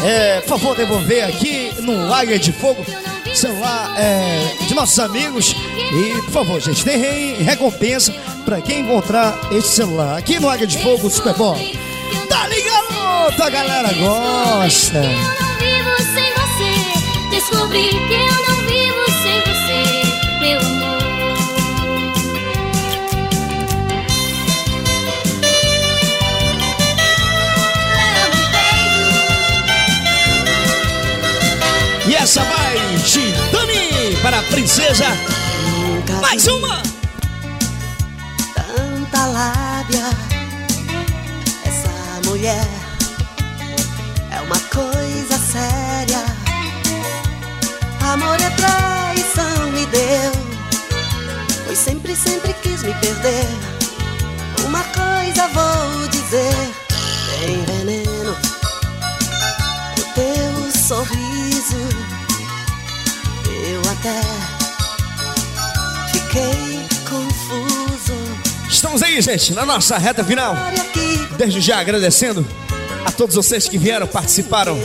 é, 0.03 0.41
por 0.41 0.49
favor, 0.59 0.75
devolver 0.75 1.23
aqui 1.23 1.71
no 1.79 2.13
Águia 2.13 2.37
de 2.37 2.51
Fogo. 2.51 2.85
Celular 3.33 3.95
é, 3.97 4.55
de 4.67 4.75
nossos 4.75 4.99
amigos. 4.99 5.55
E, 5.77 6.21
por 6.23 6.31
favor, 6.31 6.59
gente, 6.61 6.83
tem 6.83 6.97
re- 6.97 7.35
recompensa 7.41 8.13
pra 8.45 8.61
quem 8.61 8.81
encontrar 8.81 9.39
esse 9.51 9.69
celular. 9.69 10.17
Aqui 10.17 10.39
no 10.39 10.49
Águia 10.49 10.67
de 10.67 10.77
Fogo, 10.83 11.09
Super 11.09 11.33
Bowl. 11.33 11.55
Tá 12.29 12.47
ligado? 12.47 13.41
A 13.41 13.49
galera 13.49 13.89
gosta. 13.93 15.01
Descobri 17.31 17.89
que 17.89 18.13
eu 18.13 18.47
não 18.47 18.52
para 34.73 34.85
a 34.85 34.95
princesa. 34.95 35.05
Mais 36.21 36.47
uma. 36.47 36.81
tanta 38.55 39.25
lábia. 39.25 40.09
Essa 41.65 42.29
mulher 42.29 42.67
é 44.31 44.41
uma 44.41 44.59
coisa 44.59 45.37
séria. 45.37 46.23
Amor 48.11 48.39
é 48.41 48.49
traição, 48.51 49.71
me 49.71 49.85
deu. 49.87 50.31
Pois 51.65 51.77
sempre, 51.77 52.15
sempre 52.15 52.53
quis 52.61 52.83
me 52.83 52.93
perder. 52.95 53.47
Uma 54.65 54.83
coisa 54.83 55.47
vou 55.49 56.07
dizer: 56.09 56.73
tem 57.39 57.63
veneno 57.65 58.35
no 59.97 60.03
teu 60.13 60.81
sorriso. 60.81 62.13
Eu 63.65 63.81
até 63.91 64.52
fiquei 66.33 66.81
confuso. 67.07 68.13
Estamos 68.67 69.03
aí, 69.03 69.21
gente, 69.21 69.53
na 69.53 69.65
nossa 69.65 69.97
reta 69.97 70.23
final. 70.23 70.55
Desde 71.37 71.61
já 71.61 71.79
agradecendo 71.79 72.45
a 73.05 73.11
todos 73.11 73.35
vocês 73.35 73.67
que 73.67 73.77
vieram, 73.77 74.07
participaram 74.07 74.77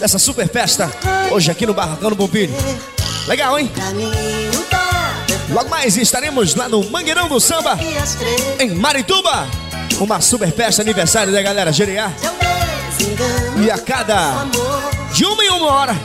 dessa 0.00 0.18
super 0.18 0.48
festa 0.48 0.90
hoje 1.30 1.50
aqui 1.50 1.64
no 1.64 1.72
Barracão 1.72 2.10
do 2.10 2.16
Pompilho. 2.16 2.52
Legal, 3.28 3.58
hein? 3.58 3.70
Logo 5.50 5.68
mais 5.68 5.96
estaremos 5.96 6.56
lá 6.56 6.68
no 6.68 6.82
Mangueirão 6.90 7.28
do 7.28 7.38
Samba, 7.38 7.78
em 8.58 8.74
Marituba. 8.74 9.46
Uma 10.00 10.20
super 10.20 10.50
festa 10.50 10.82
aniversário 10.82 11.32
da 11.32 11.40
galera 11.40 11.72
Gerear. 11.72 12.12
E 13.64 13.70
a 13.70 13.78
cada 13.78 14.46
de 15.12 15.24
uma 15.24 15.44
em 15.44 15.50
uma 15.50 15.72
hora, 15.72 15.96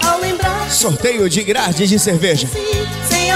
sorteio 0.70 1.28
de 1.30 1.42
grades 1.44 1.90
de 1.90 1.98
cerveja. 1.98 2.48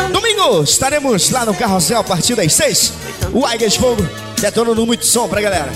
Domingo 0.09 0.63
estaremos 0.63 1.29
lá 1.29 1.45
no 1.45 1.53
Carrossel 1.53 1.99
a 1.99 2.03
partir 2.03 2.35
das 2.35 2.53
seis. 2.53 2.93
O 3.33 3.45
Águia 3.45 3.69
de 3.69 3.77
Fogo 3.77 4.05
detonando 4.39 4.85
muito 4.85 5.05
som 5.05 5.27
pra 5.27 5.41
galera. 5.41 5.71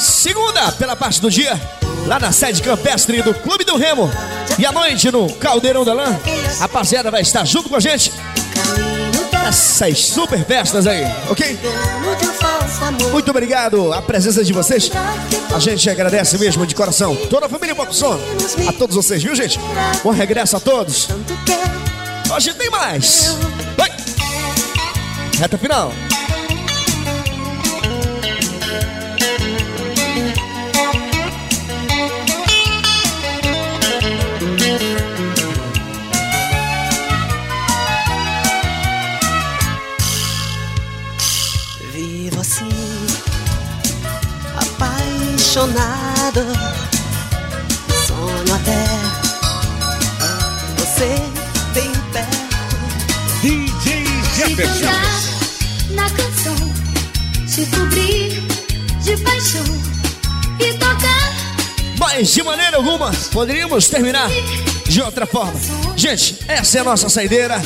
Segunda, 0.00 0.72
pela 0.72 0.96
parte 0.96 1.20
do 1.20 1.30
dia, 1.30 1.60
lá 2.06 2.18
na 2.18 2.32
sede 2.32 2.62
campestre 2.62 3.22
do 3.22 3.34
Clube 3.34 3.64
do 3.64 3.76
Remo. 3.76 4.10
E 4.58 4.66
à 4.66 4.72
noite 4.72 5.10
no 5.10 5.32
Caldeirão 5.34 5.84
da 5.84 5.92
Lã, 5.92 6.18
a 6.58 6.60
rapaziada 6.60 7.10
vai 7.10 7.22
estar 7.22 7.44
junto 7.44 7.68
com 7.68 7.76
a 7.76 7.80
gente 7.80 8.12
nessas 9.50 10.06
super 10.06 10.44
festas 10.44 10.86
aí, 10.86 11.04
ok? 11.28 11.58
Muito 13.10 13.30
obrigado 13.30 13.92
a 13.92 14.00
presença 14.00 14.44
de 14.44 14.52
vocês. 14.52 14.90
A 15.54 15.58
gente 15.58 15.90
agradece 15.90 16.38
mesmo 16.38 16.64
de 16.66 16.74
coração. 16.74 17.16
Toda 17.28 17.46
a 17.46 17.48
família 17.48 17.74
Boxon. 17.74 18.18
A 18.68 18.72
todos 18.72 18.94
vocês, 18.94 19.22
viu, 19.22 19.34
gente? 19.34 19.58
Bom 20.04 20.10
regresso 20.10 20.56
a 20.56 20.60
todos. 20.60 21.08
Hoje 22.32 22.54
tem 22.54 22.70
mais. 22.70 23.36
Vai. 23.76 23.90
Reta 25.36 25.58
final. 25.58 25.92
Poderíamos 63.32 63.88
terminar 63.88 64.28
de 64.86 65.00
outra 65.02 65.26
forma. 65.26 65.58
Gente, 65.96 66.38
essa 66.48 66.78
é 66.78 66.80
a 66.80 66.84
nossa 66.84 67.08
saideira. 67.08 67.60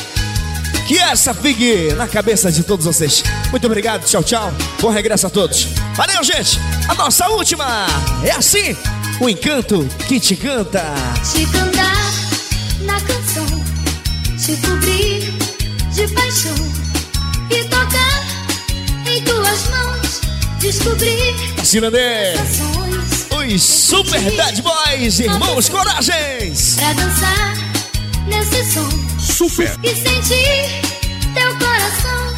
Que 0.87 0.99
essa 0.99 1.33
fique 1.33 1.95
na 1.95 2.07
cabeça 2.07 2.53
de 2.53 2.63
todos 2.63 2.85
vocês. 2.85 3.23
Muito 3.51 3.67
obrigado, 3.67 4.05
tchau, 4.05 4.23
tchau. 4.23 4.53
Bom 4.81 4.91
regresso 4.91 5.27
a 5.27 5.31
todos. 5.31 5.69
Valeu, 5.95 6.23
gente. 6.23 6.59
A 6.89 6.95
nossa 6.95 7.27
última 7.29 7.87
é 8.23 8.33
assim: 8.33 8.77
o 9.21 9.29
encanto 9.29 9.89
que 10.07 10.21
te 10.21 10.37
canta. 10.37 10.85
Te 11.33 11.47
cantar 11.47 12.13
na 12.83 13.01
canção, 13.01 13.47
te 14.37 14.57
cobrir 14.67 15.33
de 15.91 16.09
paixão 16.09 16.55
e 17.51 17.65
tocar 17.65 18.25
em 19.07 19.23
tuas 19.23 19.69
mãos, 19.69 20.21
descobrir 20.59 21.35
ações 21.59 22.74
os 23.53 23.63
Super 23.63 24.21
Bad 24.37 24.63
Boys, 24.63 25.21
irmãos 25.21 25.69
coragens. 25.69 26.77
pra 26.77 26.93
dançar 26.95 27.55
nesse 28.27 28.73
som 28.73 28.89
Super. 29.19 29.77
e 29.83 29.89
sentir 29.89 30.81
teu 31.35 31.51
coração 31.59 32.35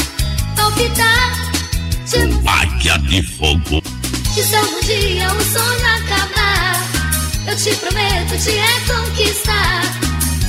palpitar 0.56 1.52
de. 2.06 2.48
Águia 2.48 2.98
de 2.98 3.22
fogo. 3.22 3.82
E 4.36 4.42
se 4.42 4.54
algum 4.54 4.80
dia 4.80 5.28
o 5.32 5.44
sonho 5.44 5.86
acabar, 5.86 6.82
eu 7.46 7.56
te 7.56 7.74
prometo 7.76 8.36
te 8.42 8.50
reconquistar. 8.50 9.82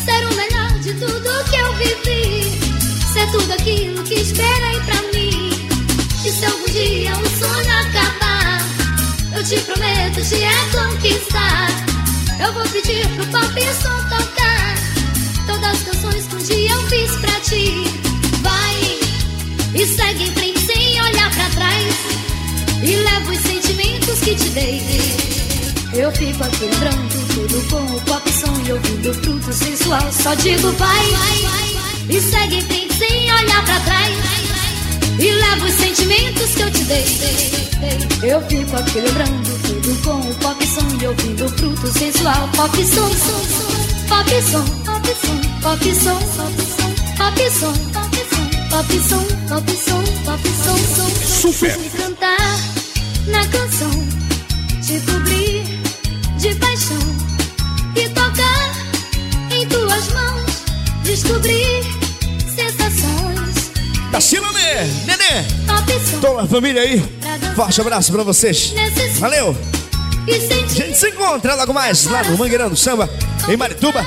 Ser 0.05 0.25
o 0.25 0.35
melhor 0.35 0.79
de 0.79 0.93
tudo 0.93 1.49
que 1.49 1.55
eu 1.55 1.73
vivi. 1.75 2.59
Ser 3.13 3.29
tudo 3.31 3.51
aquilo 3.53 4.03
que 4.03 4.15
esperei 4.15 4.79
pra 4.85 5.01
mim. 5.13 5.49
E 6.25 6.31
se 6.31 6.45
algum 6.45 6.65
dia 6.65 7.13
o 7.13 7.29
sonho 7.39 7.79
acabar, 7.79 8.06
eu 9.37 9.43
te 9.43 9.59
prometo 9.61 10.21
te 10.27 10.35
reconquistar. 10.35 11.67
Eu 12.39 12.53
vou 12.53 12.63
pedir 12.69 13.07
pro 13.09 13.27
pop 13.27 13.61
som 13.81 13.97
tocar 14.09 14.75
todas 15.45 15.71
as 15.73 15.83
canções 15.83 16.25
que 16.25 16.35
um 16.35 16.39
dia 16.39 16.71
eu 16.71 16.81
fiz 16.87 17.11
pra 17.17 17.39
ti. 17.41 17.83
Vai 18.41 18.99
e 19.75 19.85
segue 19.85 20.23
em 20.23 20.31
frente 20.31 20.59
sem 20.59 21.01
olhar 21.01 21.29
pra 21.35 21.49
trás. 21.51 21.95
E 22.81 22.95
leva 22.95 23.31
os 23.31 23.39
sentimentos 23.39 24.19
que 24.21 24.35
te 24.35 24.49
dei. 24.49 24.81
Eu 25.93 26.11
fico 26.13 26.43
aqui 26.43 26.65
lembrando 26.65 27.27
tudo 27.33 27.69
com 27.69 27.95
o 27.95 28.01
pop 28.01 28.31
som 28.31 28.53
e 28.65 28.71
ouvindo 28.71 29.13
fruto 29.13 29.53
sensual. 29.53 30.11
Só 30.11 30.33
digo 30.33 30.71
vai, 30.71 31.05
e 32.09 32.19
segue 32.19 32.55
em 32.55 32.61
frente 32.61 32.93
sem 32.95 33.31
olhar 33.31 33.63
pra 33.65 33.79
trás. 33.81 34.36
E 35.19 35.31
levo 35.31 35.65
os 35.65 35.73
sentimentos 35.73 36.53
que 36.53 36.61
eu 36.61 36.71
te 36.71 36.83
dei. 36.83 37.05
Eu 38.21 38.41
fico 38.47 38.75
aqui 38.75 38.99
lembrando 38.99 39.61
tudo 39.63 40.03
com 40.03 40.29
o 40.29 40.35
pop 40.35 40.67
som 40.67 40.85
e 41.01 41.07
ouvindo 41.07 41.45
o 41.45 41.49
fruto 41.49 41.87
sensual. 41.87 42.47
Pop 42.55 42.85
som, 42.85 43.09
pop 44.07 44.29
som, 44.43 44.63
pop 44.85 45.09
som, 45.15 45.39
pop 45.61 45.93
som, 45.93 46.19
pop 47.17 47.49
som, 47.49 47.73
pop 48.69 48.91
som, 49.01 49.25
pop 49.49 49.69
som, 49.71 50.03
pop 50.23 50.47
som, 50.63 50.77
som. 50.95 51.51
Super. 51.51 51.77
Me 51.79 51.89
cantar 51.89 52.59
na 53.27 53.47
canção, 53.47 53.91
te 54.85 54.99
cobrir 55.11 55.63
de 56.37 56.53
paixão 56.55 56.97
e 57.95 58.07
tocar 58.09 58.71
em 59.51 59.67
tuas 59.67 60.07
mãos, 60.09 60.63
descobrir 61.03 61.96
sensações. 64.21 64.41
Tacinandê, 64.41 64.83
Nenê, 65.05 65.43
Pop 65.65 65.99
som 66.09 66.19
toda 66.19 66.41
a 66.43 66.47
família 66.47 66.81
aí. 66.81 67.03
Forte 67.55 67.81
abraço 67.81 68.11
pra 68.11 68.23
vocês. 68.23 68.73
Valeu. 69.19 69.55
A 70.27 70.73
gente 70.73 70.97
se 70.97 71.09
encontra 71.09 71.55
logo 71.55 71.73
mais 71.73 72.05
lá 72.05 72.23
no 72.23 72.37
Mangueirão 72.37 72.69
do 72.69 72.75
Samba, 72.75 73.09
em 73.47 73.55
Marituba. 73.55 74.05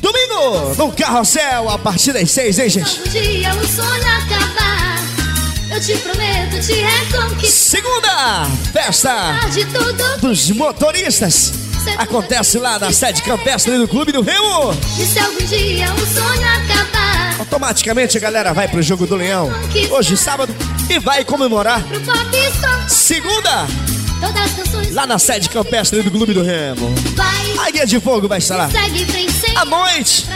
Domingo, 0.00 0.74
no 0.76 0.92
Carrossel, 0.92 1.68
a 1.68 1.78
partir 1.78 2.12
das 2.12 2.30
seis, 2.30 2.58
hein, 2.58 2.70
gente? 2.70 3.00
um 3.00 3.08
dia 3.08 3.50
o 3.54 3.66
sonho 3.66 4.06
acabar. 4.06 4.98
Eu 5.70 5.80
te 5.80 5.96
prometo 5.98 6.66
te 6.66 6.72
reconquistar 6.72 7.48
Segunda, 7.50 8.46
festa 8.72 9.40
dos 10.20 10.50
motoristas. 10.52 11.52
Acontece 11.98 12.58
lá 12.58 12.78
na 12.78 12.92
sede 12.92 13.22
campestre 13.22 13.76
do 13.76 13.86
Clube 13.86 14.12
do 14.12 14.22
Remo. 14.22 14.72
E 14.98 15.04
se 15.06 15.18
algum 15.18 15.44
dia 15.44 15.92
o 15.92 16.06
sonho 16.06 16.46
acabar, 16.48 16.97
Automaticamente 17.48 18.18
a 18.18 18.20
galera 18.20 18.52
vai 18.52 18.68
pro 18.68 18.82
Jogo 18.82 19.06
do 19.06 19.16
Leão. 19.16 19.50
Hoje, 19.90 20.18
sábado, 20.18 20.54
e 20.90 20.98
vai 20.98 21.24
comemorar. 21.24 21.82
Segunda, 22.86 23.66
lá 24.92 25.06
na 25.06 25.18
sede 25.18 25.48
campestre 25.48 26.02
do 26.02 26.10
Clube 26.10 26.34
do 26.34 26.42
Remo. 26.42 26.94
vai. 27.16 27.66
A 27.66 27.70
Guia 27.70 27.86
de 27.86 27.98
Fogo 28.00 28.28
vai 28.28 28.36
estar 28.36 28.54
lá. 28.56 28.68
À 29.56 29.64
noite, 29.64 30.26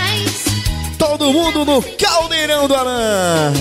todo 0.96 1.30
mundo 1.34 1.66
no 1.66 1.82
Caldeirão 1.82 2.66
do 2.66 2.74
Arã. 2.74 3.52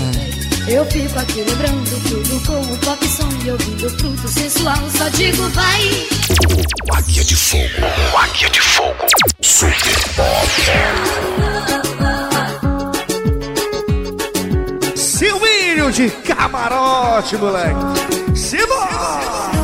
Eu 0.66 0.86
fico 0.86 1.20
aqui 1.20 1.42
lembrando 1.42 2.10
tudo 2.10 2.46
com 2.48 2.74
o 2.74 2.78
pop 2.78 3.06
som 3.06 3.28
e 3.46 3.52
ouvindo 3.52 3.90
fruto 4.00 4.28
sensual. 4.30 4.78
Só 4.98 5.10
digo 5.10 5.44
vai. 5.50 6.08
Águia 6.94 7.24
de 7.26 7.36
fogo. 7.36 7.64
Águia 8.18 8.50
de 8.50 8.62
fogo. 8.62 8.96
De 15.92 16.10
camarote, 16.24 17.38
moleque. 17.38 18.36
Simbora! 18.36 19.61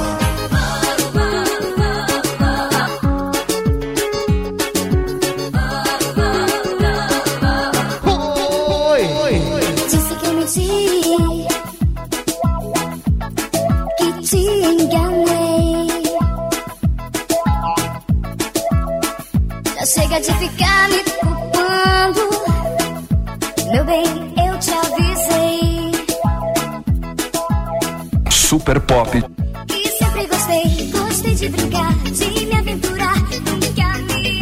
Super 28.68 28.82
Pop. 28.82 29.16
E 29.16 29.88
sempre 29.92 30.28
gostei, 30.28 30.92
gostei 30.92 31.36
de 31.36 31.48
brincar, 31.48 31.94
de 32.04 32.46
me 32.48 32.54
aventurar. 32.54 33.16
Nunca 33.16 33.98
me 34.00 34.42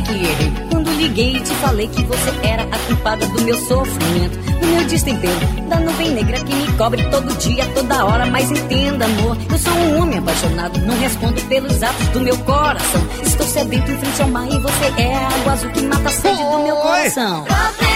que 0.08 0.24
errei. 0.24 0.52
Quando 0.70 0.90
liguei 0.90 1.36
e 1.36 1.40
te 1.40 1.54
falei 1.56 1.86
que 1.88 2.02
você 2.02 2.30
era 2.42 2.62
a 2.62 2.78
culpada 2.86 3.26
do 3.26 3.42
meu 3.42 3.58
sofrimento, 3.58 4.38
do 4.60 4.66
meu 4.66 4.84
destempero, 4.86 5.46
da 5.68 5.80
nuvem 5.80 6.10
negra 6.10 6.38
que 6.40 6.54
me 6.54 6.72
cobre 6.76 7.04
todo 7.10 7.38
dia, 7.38 7.66
toda 7.74 8.04
hora. 8.04 8.26
Mas 8.26 8.50
entenda, 8.50 9.04
amor, 9.04 9.36
eu 9.50 9.58
sou 9.58 9.72
um 9.72 10.02
homem 10.02 10.18
apaixonado, 10.18 10.78
não 10.80 10.98
respondo 10.98 11.40
pelos 11.42 11.82
atos 11.82 12.08
do 12.08 12.20
meu 12.20 12.36
coração. 12.38 13.02
Estou 13.22 13.46
sedento 13.46 13.90
em 13.90 13.98
frente 13.98 14.22
ao 14.22 14.28
mar 14.28 14.48
e 14.48 14.58
você 14.58 15.02
é 15.02 15.14
a 15.14 15.28
água 15.28 15.52
azul 15.52 15.70
que 15.70 15.82
mata 15.82 16.08
a 16.08 16.12
sede 16.12 16.42
do 16.42 16.58
meu 16.64 16.76
coração. 16.76 17.44
Problema 17.44 17.87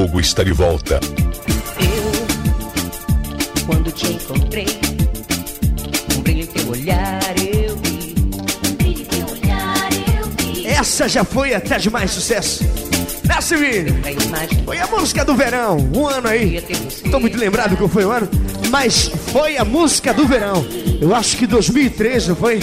Fogo 0.00 0.18
está 0.18 0.42
de 0.42 0.54
volta. 0.54 0.98
Eu, 1.78 3.66
quando 3.66 3.92
te 3.92 4.06
encontrei, 4.06 4.66
um 6.16 6.22
brilho 6.22 6.44
em 6.44 6.46
teu 6.46 6.70
olhar 6.70 7.20
eu 7.36 7.76
vi. 7.76 8.14
Um 8.66 8.72
brilho 8.76 9.02
em 9.02 9.04
teu 9.04 9.26
olhar 9.26 9.88
eu 10.18 10.26
vi. 10.38 10.66
Essa 10.66 11.06
já 11.06 11.22
foi 11.22 11.52
até 11.52 11.76
de 11.76 11.90
mais 11.90 12.12
sucesso. 12.12 12.64
Né, 13.24 13.40
Silvinho? 13.42 13.94
Foi 14.64 14.78
a 14.78 14.86
música 14.86 15.22
do 15.22 15.36
verão, 15.36 15.76
um 15.94 16.08
ano 16.08 16.28
aí. 16.28 16.62
Tô 17.10 17.20
muito 17.20 17.36
lembrado 17.36 17.76
que 17.76 17.86
foi 17.86 18.06
o 18.06 18.10
ano, 18.10 18.26
mas 18.70 19.10
foi 19.30 19.58
a 19.58 19.66
música 19.66 20.14
do 20.14 20.26
verão. 20.26 20.64
Eu 20.98 21.14
acho 21.14 21.36
que 21.36 21.46
2013, 21.46 22.30
não 22.30 22.36
foi? 22.36 22.60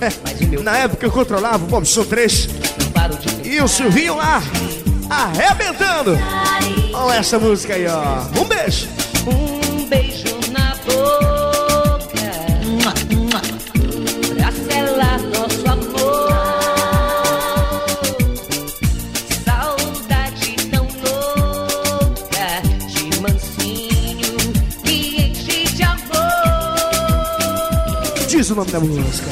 É, 0.00 0.62
na 0.62 0.76
época 0.76 1.04
eu 1.04 1.10
controlava 1.10 1.64
o 1.64 1.66
Bobson 1.66 2.04
3. 2.04 2.48
E 3.42 3.60
o 3.60 3.66
Silvinho 3.66 4.14
lá, 4.14 4.40
arrebentando. 5.10 6.18
Olha 6.92 7.18
essa 7.18 7.38
música 7.38 7.74
aí, 7.74 7.86
ó. 7.86 8.22
Um 8.40 8.44
beijo. 8.44 8.88
Um 9.26 9.86
beijo 9.88 10.38
na 10.50 10.74
boca 10.84 12.32
pra 14.34 14.52
selar 14.52 15.20
nosso 15.20 15.66
amor. 15.68 16.28
Saudade 19.44 20.56
tão 20.70 20.86
louca 21.04 22.62
de 22.86 23.20
mansinho 23.20 24.36
me 24.84 25.30
enche 25.30 25.64
de 25.64 25.82
amor. 25.82 26.08
Diz 28.28 28.50
o 28.50 28.54
nome 28.54 28.70
da 28.70 28.80
música. 28.80 29.28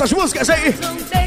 Essas 0.00 0.14
músicas 0.14 0.48
aí, 0.48 0.74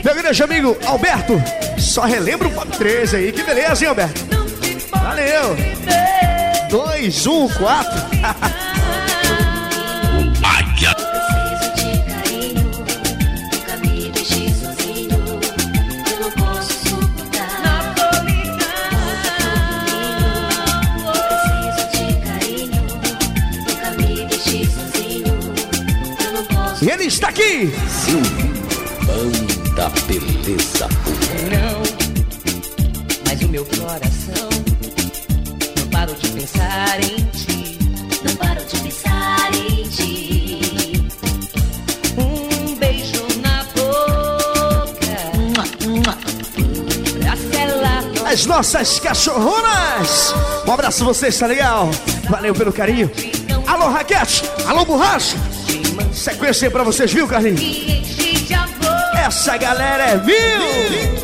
meu 0.03 0.15
grande 0.15 0.41
amigo 0.41 0.75
Alberto, 0.87 1.39
só 1.77 2.05
relembra 2.05 2.47
o 2.47 2.51
Pop 2.51 2.75
13 2.75 3.15
aí. 3.17 3.31
Que 3.31 3.43
beleza, 3.43 3.83
hein, 3.83 3.89
Alberto? 3.89 4.19
Valeu. 4.89 5.55
2, 6.71 7.27
1, 7.27 7.49
4. 7.49 8.01
Águia. 10.43 10.95
Preciso 10.95 11.69
de 11.75 12.01
carinho, 12.09 12.63
nunca 13.51 13.77
me 13.77 14.09
deixe 14.09 14.49
sozinho. 14.55 15.19
Eu 16.09 16.19
não 16.19 16.31
posso 16.31 16.73
suportar. 16.89 17.61
Na 17.61 17.93
Preciso 21.11 21.83
de 21.91 22.05
carinho, 22.25 22.81
nunca 23.67 23.89
me 23.91 24.25
deixe 24.25 24.65
sozinho. 24.65 25.33
Eu 26.25 26.31
não 26.31 26.43
posso. 26.45 26.83
E 26.83 26.89
ele 26.89 27.03
está 27.03 27.29
aqui. 27.29 27.71
Beleza 30.43 30.89
Não, 31.49 31.81
mas 33.25 33.41
o 33.41 33.47
meu 33.47 33.65
coração 33.65 34.49
não 35.77 35.87
paro 35.87 36.13
de 36.15 36.27
pensar 36.31 36.99
em 37.01 37.15
ti. 37.31 37.79
Não 38.25 38.35
paro 38.35 38.65
de 38.65 38.79
pensar 38.81 39.53
em 39.53 39.83
ti. 39.83 41.05
Um 42.17 42.75
beijo 42.75 43.25
na 43.41 43.63
boca 43.73 45.31
pra 47.19 47.35
selar 47.37 48.03
As 48.29 48.45
nossas 48.45 48.99
cachorronas. 48.99 50.33
Um 50.67 50.71
abraço 50.71 51.03
a 51.03 51.05
vocês, 51.05 51.37
tá 51.37 51.47
legal? 51.47 51.89
Valeu 52.29 52.53
pelo 52.53 52.73
carinho. 52.73 53.09
Alô, 53.65 53.89
Raquete. 53.89 54.43
Alô, 54.67 54.83
Borracha. 54.83 55.37
Sequência 56.11 56.67
aí 56.67 56.71
pra 56.71 56.83
vocês, 56.83 57.13
viu, 57.13 57.27
Carlinhos? 57.27 58.12
Essa 59.25 59.55
galera 59.55 60.03
é 60.03 60.17
mil. 60.17 60.35
Não, 60.35 61.22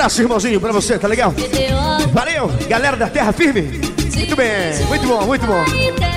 abraço, 0.00 0.22
irmãozinho, 0.22 0.58
pra 0.58 0.72
você, 0.72 0.98
tá 0.98 1.06
legal? 1.06 1.34
Valeu, 2.10 2.50
galera 2.66 2.96
da 2.96 3.06
Terra 3.06 3.32
Firme. 3.32 3.62
Muito 4.16 4.34
bem, 4.34 4.86
muito 4.88 5.06
bom, 5.06 5.26
muito 5.26 5.46
bom. 5.46 6.09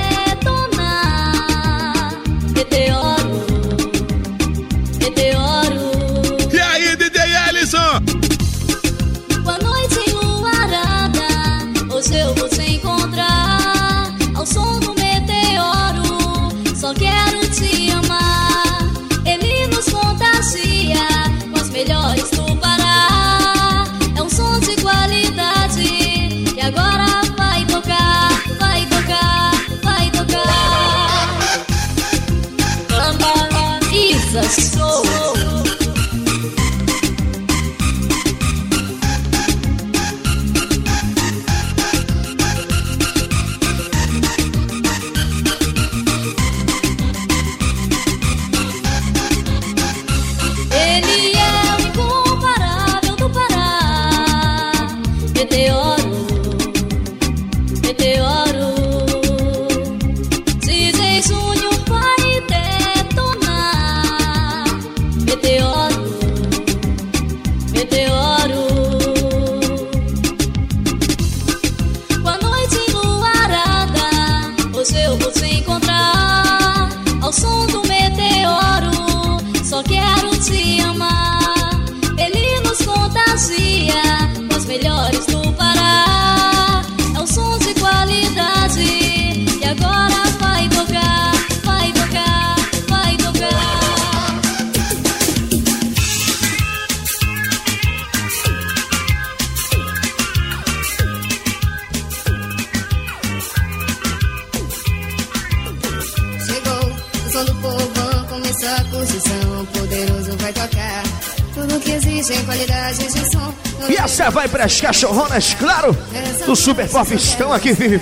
Cachorronas, 114.93 115.55
claro, 115.55 115.97
do 116.45 116.55
Super 116.55 116.87
Pop 116.87 117.11
estão 117.15 117.51
aqui 117.51 117.73
firme 117.73 117.97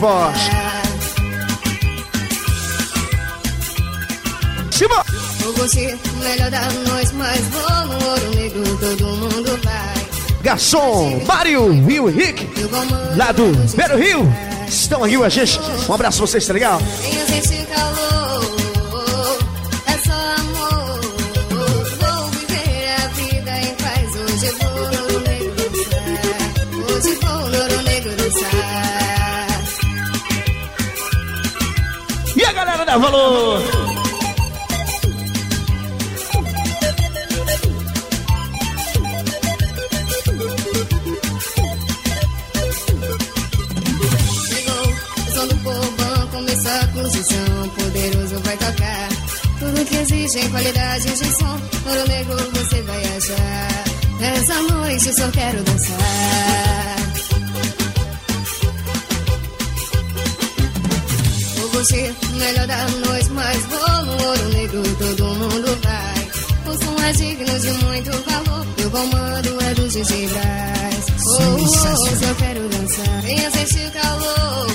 você, 5.53 5.97
o 6.13 6.17
melhor 6.17 6.51
da 6.51 6.69
noite, 6.69 7.13
mas 7.13 7.39
vou 7.47 7.87
no 7.87 8.09
ouro 8.09 8.35
negro, 8.35 8.77
todo 8.77 9.05
mundo 9.05 9.59
vai. 9.63 10.41
Garçom, 10.43 11.23
Mário 11.25 11.73
e 11.89 11.97
o 11.97 12.07
Rick, 12.07 12.45
lá 13.15 13.31
do 13.31 13.53
Belo 13.73 13.97
Rio, 13.97 14.27
estão 14.67 15.01
aqui 15.01 15.17
com 15.17 15.23
a 15.23 15.29
gente. 15.29 15.57
Um 15.87 15.93
abraço 15.93 16.17
pra 16.17 16.27
vocês, 16.27 16.45
tá 16.45 16.51
legal? 16.51 16.81
Da 32.91 32.97
Valor? 32.97 33.61
Chegou 44.45 44.83
o 45.15 45.31
som 45.31 45.47
do 45.47 45.55
povão, 45.63 46.27
começou 46.31 46.71
a 46.71 46.87
construção. 46.87 47.69
Poderoso 47.77 48.39
vai 48.43 48.57
tocar. 48.57 49.09
Tudo 49.57 49.85
que 49.85 49.95
exige 49.95 50.39
em 50.39 50.49
qualidade 50.49 51.05
de 51.05 51.37
som. 51.37 51.61
Ouro 51.87 52.07
negro 52.09 52.35
você 52.53 52.81
vai 52.81 53.05
achar. 53.05 53.83
Essa 54.35 54.61
noite 54.63 55.15
só 55.15 55.31
quero 55.31 55.63
dançar. 55.63 57.00
O 61.81 62.35
melhor 62.35 62.67
da 62.67 62.87
noite, 63.07 63.29
mas 63.31 63.65
vou 63.65 64.05
no 64.05 64.27
ouro 64.27 64.49
negro, 64.49 64.83
todo 64.99 65.25
mundo 65.33 65.79
vai. 65.81 66.71
O 66.71 66.77
som 66.77 67.03
é 67.03 67.11
digno 67.11 67.59
de 67.59 67.71
muito 67.83 68.11
valor. 68.11 68.67
E 68.77 68.83
o 68.83 68.91
comando 68.91 69.63
é 69.63 69.73
do 69.73 69.87
DJ 69.87 70.27
Braz. 70.27 71.05
Oh, 71.25 71.41
oh, 71.41 71.63
oh, 71.63 71.67
só 71.67 72.33
quero 72.37 72.69
dançar. 72.69 73.21
Venha 73.23 73.49
sentir 73.49 73.91
calor. 73.93 74.67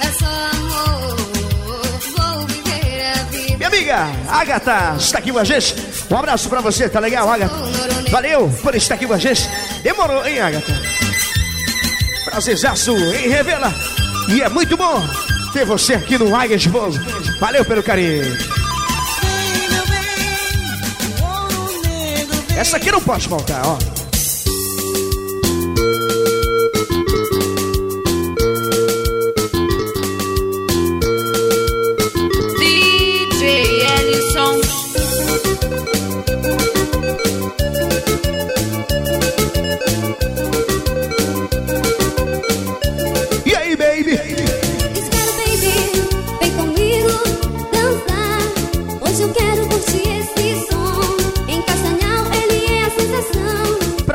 É 0.00 0.10
só 0.18 0.56
amor. 0.56 1.16
Vou 2.16 2.46
viver 2.46 3.02
a 3.04 3.22
vida. 3.24 3.56
Minha 3.58 3.68
amiga, 3.68 4.06
Agatha, 4.30 4.96
está 4.98 5.18
aqui 5.18 5.30
com 5.30 5.38
a 5.38 5.44
gente. 5.44 5.76
Um 6.10 6.16
abraço 6.16 6.48
pra 6.48 6.62
você, 6.62 6.88
tá 6.88 6.98
legal, 6.98 7.30
Agatha? 7.30 7.54
Valeu 8.10 8.48
por 8.62 8.74
estar 8.74 8.94
aqui 8.94 9.06
com 9.06 9.12
a 9.12 9.18
gente. 9.18 9.46
Demorou, 9.82 10.26
hein, 10.26 10.40
Agatha? 10.40 10.80
Prazerzaço 12.24 12.96
em 12.96 13.28
Revela. 13.28 13.70
E 14.30 14.40
é 14.40 14.48
muito 14.48 14.74
bom 14.74 15.27
ter 15.52 15.64
você 15.64 15.94
aqui 15.94 16.18
no 16.18 16.34
Águia 16.34 16.58
Fogo. 16.68 16.96
Valeu 17.40 17.64
pelo 17.64 17.82
carinho. 17.82 18.24
Essa 22.56 22.76
aqui 22.76 22.90
não 22.90 23.00
pode 23.00 23.28
faltar, 23.28 23.62
ó. 23.64 23.97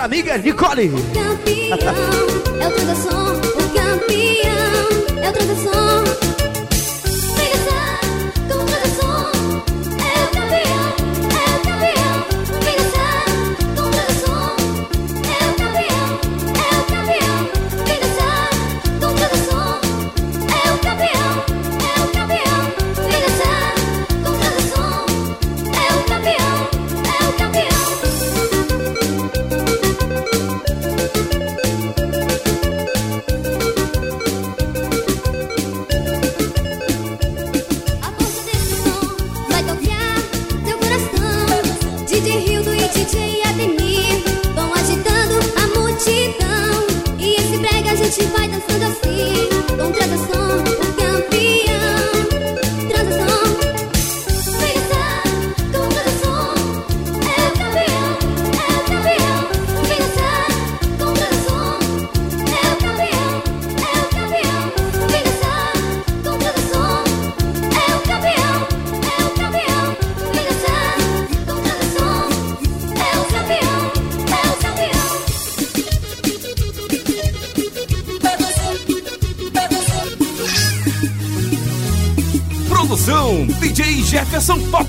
Pra 0.03 0.07
amiga 0.07 0.37
Nicole. 0.37 0.89
Campeão 0.89 1.77
é 2.59 2.67
o 2.67 2.71
Transação, 2.71 3.35
o 3.35 3.63
campeão 3.73 5.23
é 5.23 5.29
o 5.29 5.31
Transação. 5.31 6.03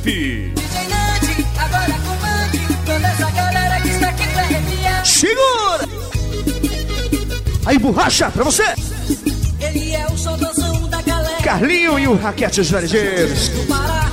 Jefferson 0.04 0.54
Pop. 0.54 1.46
Agora 1.58 1.94
comande 2.04 2.58
toda 2.84 3.08
essa 3.08 3.30
galera 3.30 3.80
que 3.80 3.88
está 3.88 4.08
aqui 4.08 4.28
pra 4.28 4.42
arrepiar. 4.42 5.06
Segura! 5.06 5.88
Aí, 7.66 7.78
borracha, 7.78 8.30
pra 8.30 8.44
você! 8.44 8.64
Ele 9.60 9.94
é 9.94 10.06
o 10.06 10.18
xodozão 10.18 10.88
da 10.88 11.00
galera 11.00 11.42
Carlinho 11.42 11.98
e 11.98 12.06
o 12.06 12.16
Raquete 12.16 12.60
os 12.60 12.70
Varejeiros. 12.70 13.48
do 13.48 13.66
Pará. 13.66 14.03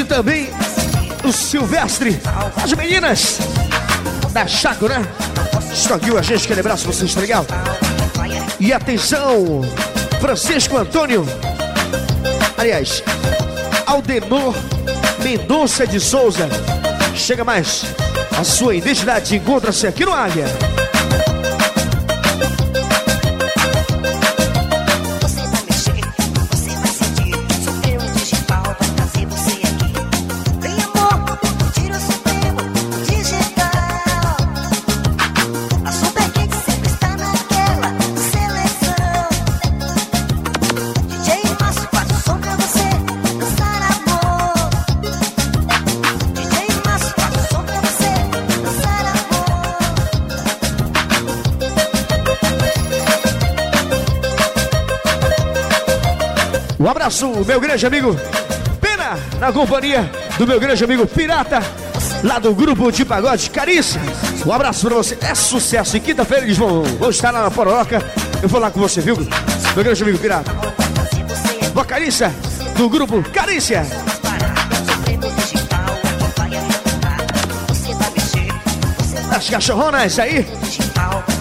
E 0.00 0.04
também 0.04 0.48
o 1.24 1.30
Silvestre. 1.30 2.18
As 2.62 2.72
meninas 2.72 3.38
da 4.32 4.46
Chaco, 4.46 4.88
né? 4.88 5.06
Estão 5.72 5.96
aqui, 5.96 6.16
a 6.16 6.22
gente 6.22 6.48
quer 6.48 6.54
lembrar 6.54 6.78
se 6.78 6.86
vocês, 6.86 7.14
tá 7.14 7.20
legal? 7.20 7.46
E 8.58 8.72
atenção, 8.72 9.60
Francisco 10.18 10.78
Antônio. 10.78 11.26
Aliás, 12.56 13.02
Aldenor 13.86 14.54
Mendonça 15.22 15.86
de 15.86 16.00
Souza. 16.00 16.48
Chega 17.14 17.44
mais. 17.44 17.84
A 18.38 18.42
sua 18.42 18.74
identidade 18.74 19.36
encontra-se 19.36 19.86
aqui 19.86 20.04
no 20.04 20.14
Águia. 20.14 20.46
Abraço, 57.20 57.44
meu 57.44 57.60
grande 57.60 57.86
amigo 57.86 58.16
Pena, 58.80 59.18
na 59.38 59.52
companhia 59.52 60.10
do 60.38 60.46
meu 60.46 60.58
grande 60.58 60.82
amigo 60.82 61.06
Pirata, 61.06 61.62
lá 62.24 62.38
do 62.38 62.54
grupo 62.54 62.90
de 62.90 63.04
pagode 63.04 63.50
Carícia. 63.50 64.00
Um 64.46 64.50
abraço 64.50 64.86
pra 64.86 64.96
você. 64.96 65.18
É 65.20 65.34
sucesso. 65.34 65.98
E 65.98 66.00
quinta-feira 66.00 66.44
eles 66.44 66.56
vão, 66.56 66.82
vão 66.82 67.10
estar 67.10 67.30
lá 67.30 67.42
na 67.42 67.50
Pororoca. 67.50 68.02
Eu 68.42 68.48
vou 68.48 68.58
lá 68.58 68.70
com 68.70 68.80
você, 68.80 69.02
viu? 69.02 69.16
Meu 69.16 69.84
grande 69.84 70.02
amigo 70.02 70.18
Pirata. 70.18 70.50
Vocalista 71.74 72.32
do 72.74 72.88
grupo 72.88 73.22
Carícia. 73.30 73.86
As 79.30 79.50
cachorronas 79.50 80.18
aí, 80.18 80.46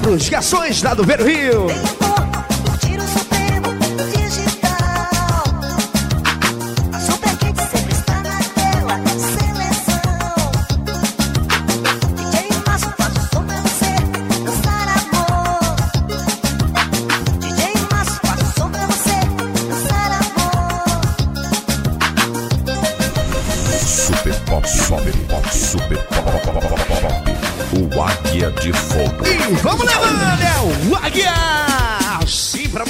pros 0.01 0.27
garçons 0.27 0.83
lá 0.83 0.93
do 0.93 1.05
Vero 1.05 1.25
Rio. 1.25 1.67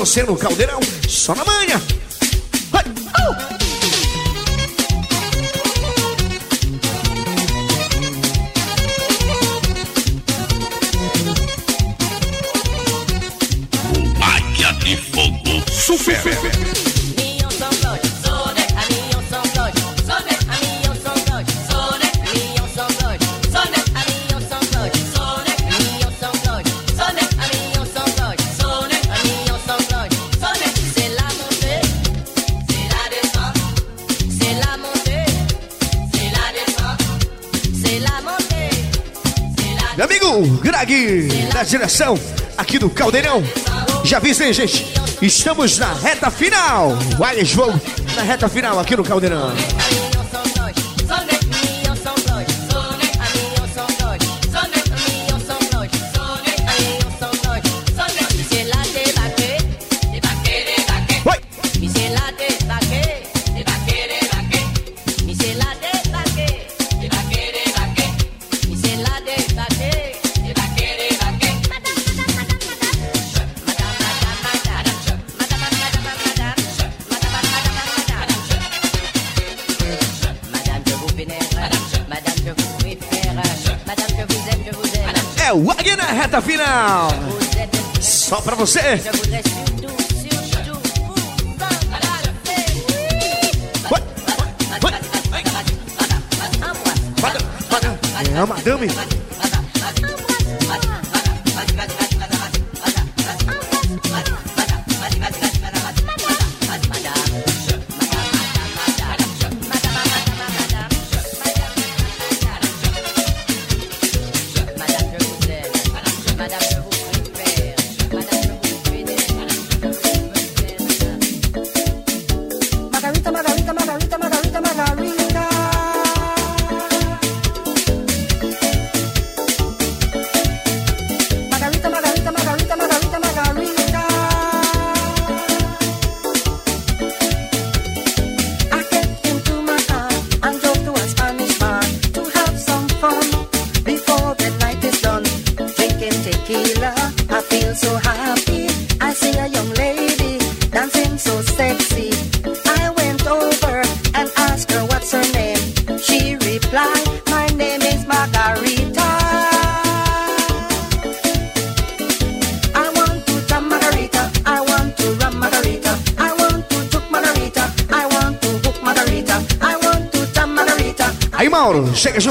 Você 0.09 0.23
no 0.23 0.35
caldeirão, 0.35 0.79
só 1.07 1.35
na 1.35 1.45
manhã. 1.45 1.79
Vai, 2.71 2.83
au! 3.13 3.35
De 14.79 14.95
Fogo. 14.95 15.71
Super. 15.71 16.23
Meu 16.23 16.68
Greg, 40.89 41.27
da 41.53 41.61
direção 41.61 42.17
aqui 42.57 42.79
do 42.79 42.89
Caldeirão. 42.89 43.43
Já 44.03 44.17
avisei, 44.17 44.51
gente. 44.51 44.91
Estamos 45.21 45.77
na 45.77 45.93
reta 45.93 46.31
final. 46.31 46.97
O 47.19 47.23
Alias 47.23 47.53
Vogue 47.53 47.79
na 48.15 48.23
reta 48.23 48.49
final 48.49 48.79
aqui 48.79 48.95
no 48.95 49.03
Caldeirão. 49.03 49.53
Pra 88.43 88.55
você. 88.55 88.79
É 98.33 98.41
a 98.41 98.45
madame. 98.45 99.18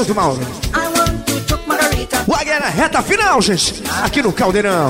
Junto, 0.09 0.15
Mauro. 0.15 0.41
I 0.73 0.87
want 0.87 1.23
to 1.27 1.45
took 1.45 1.67
Margarita. 1.67 2.23
O 2.25 2.33
Águia 2.33 2.59
na 2.59 2.69
reta 2.69 3.01
final, 3.03 3.39
gente. 3.41 3.83
Aqui 4.03 4.23
no 4.23 4.33
Caldeirão. 4.33 4.89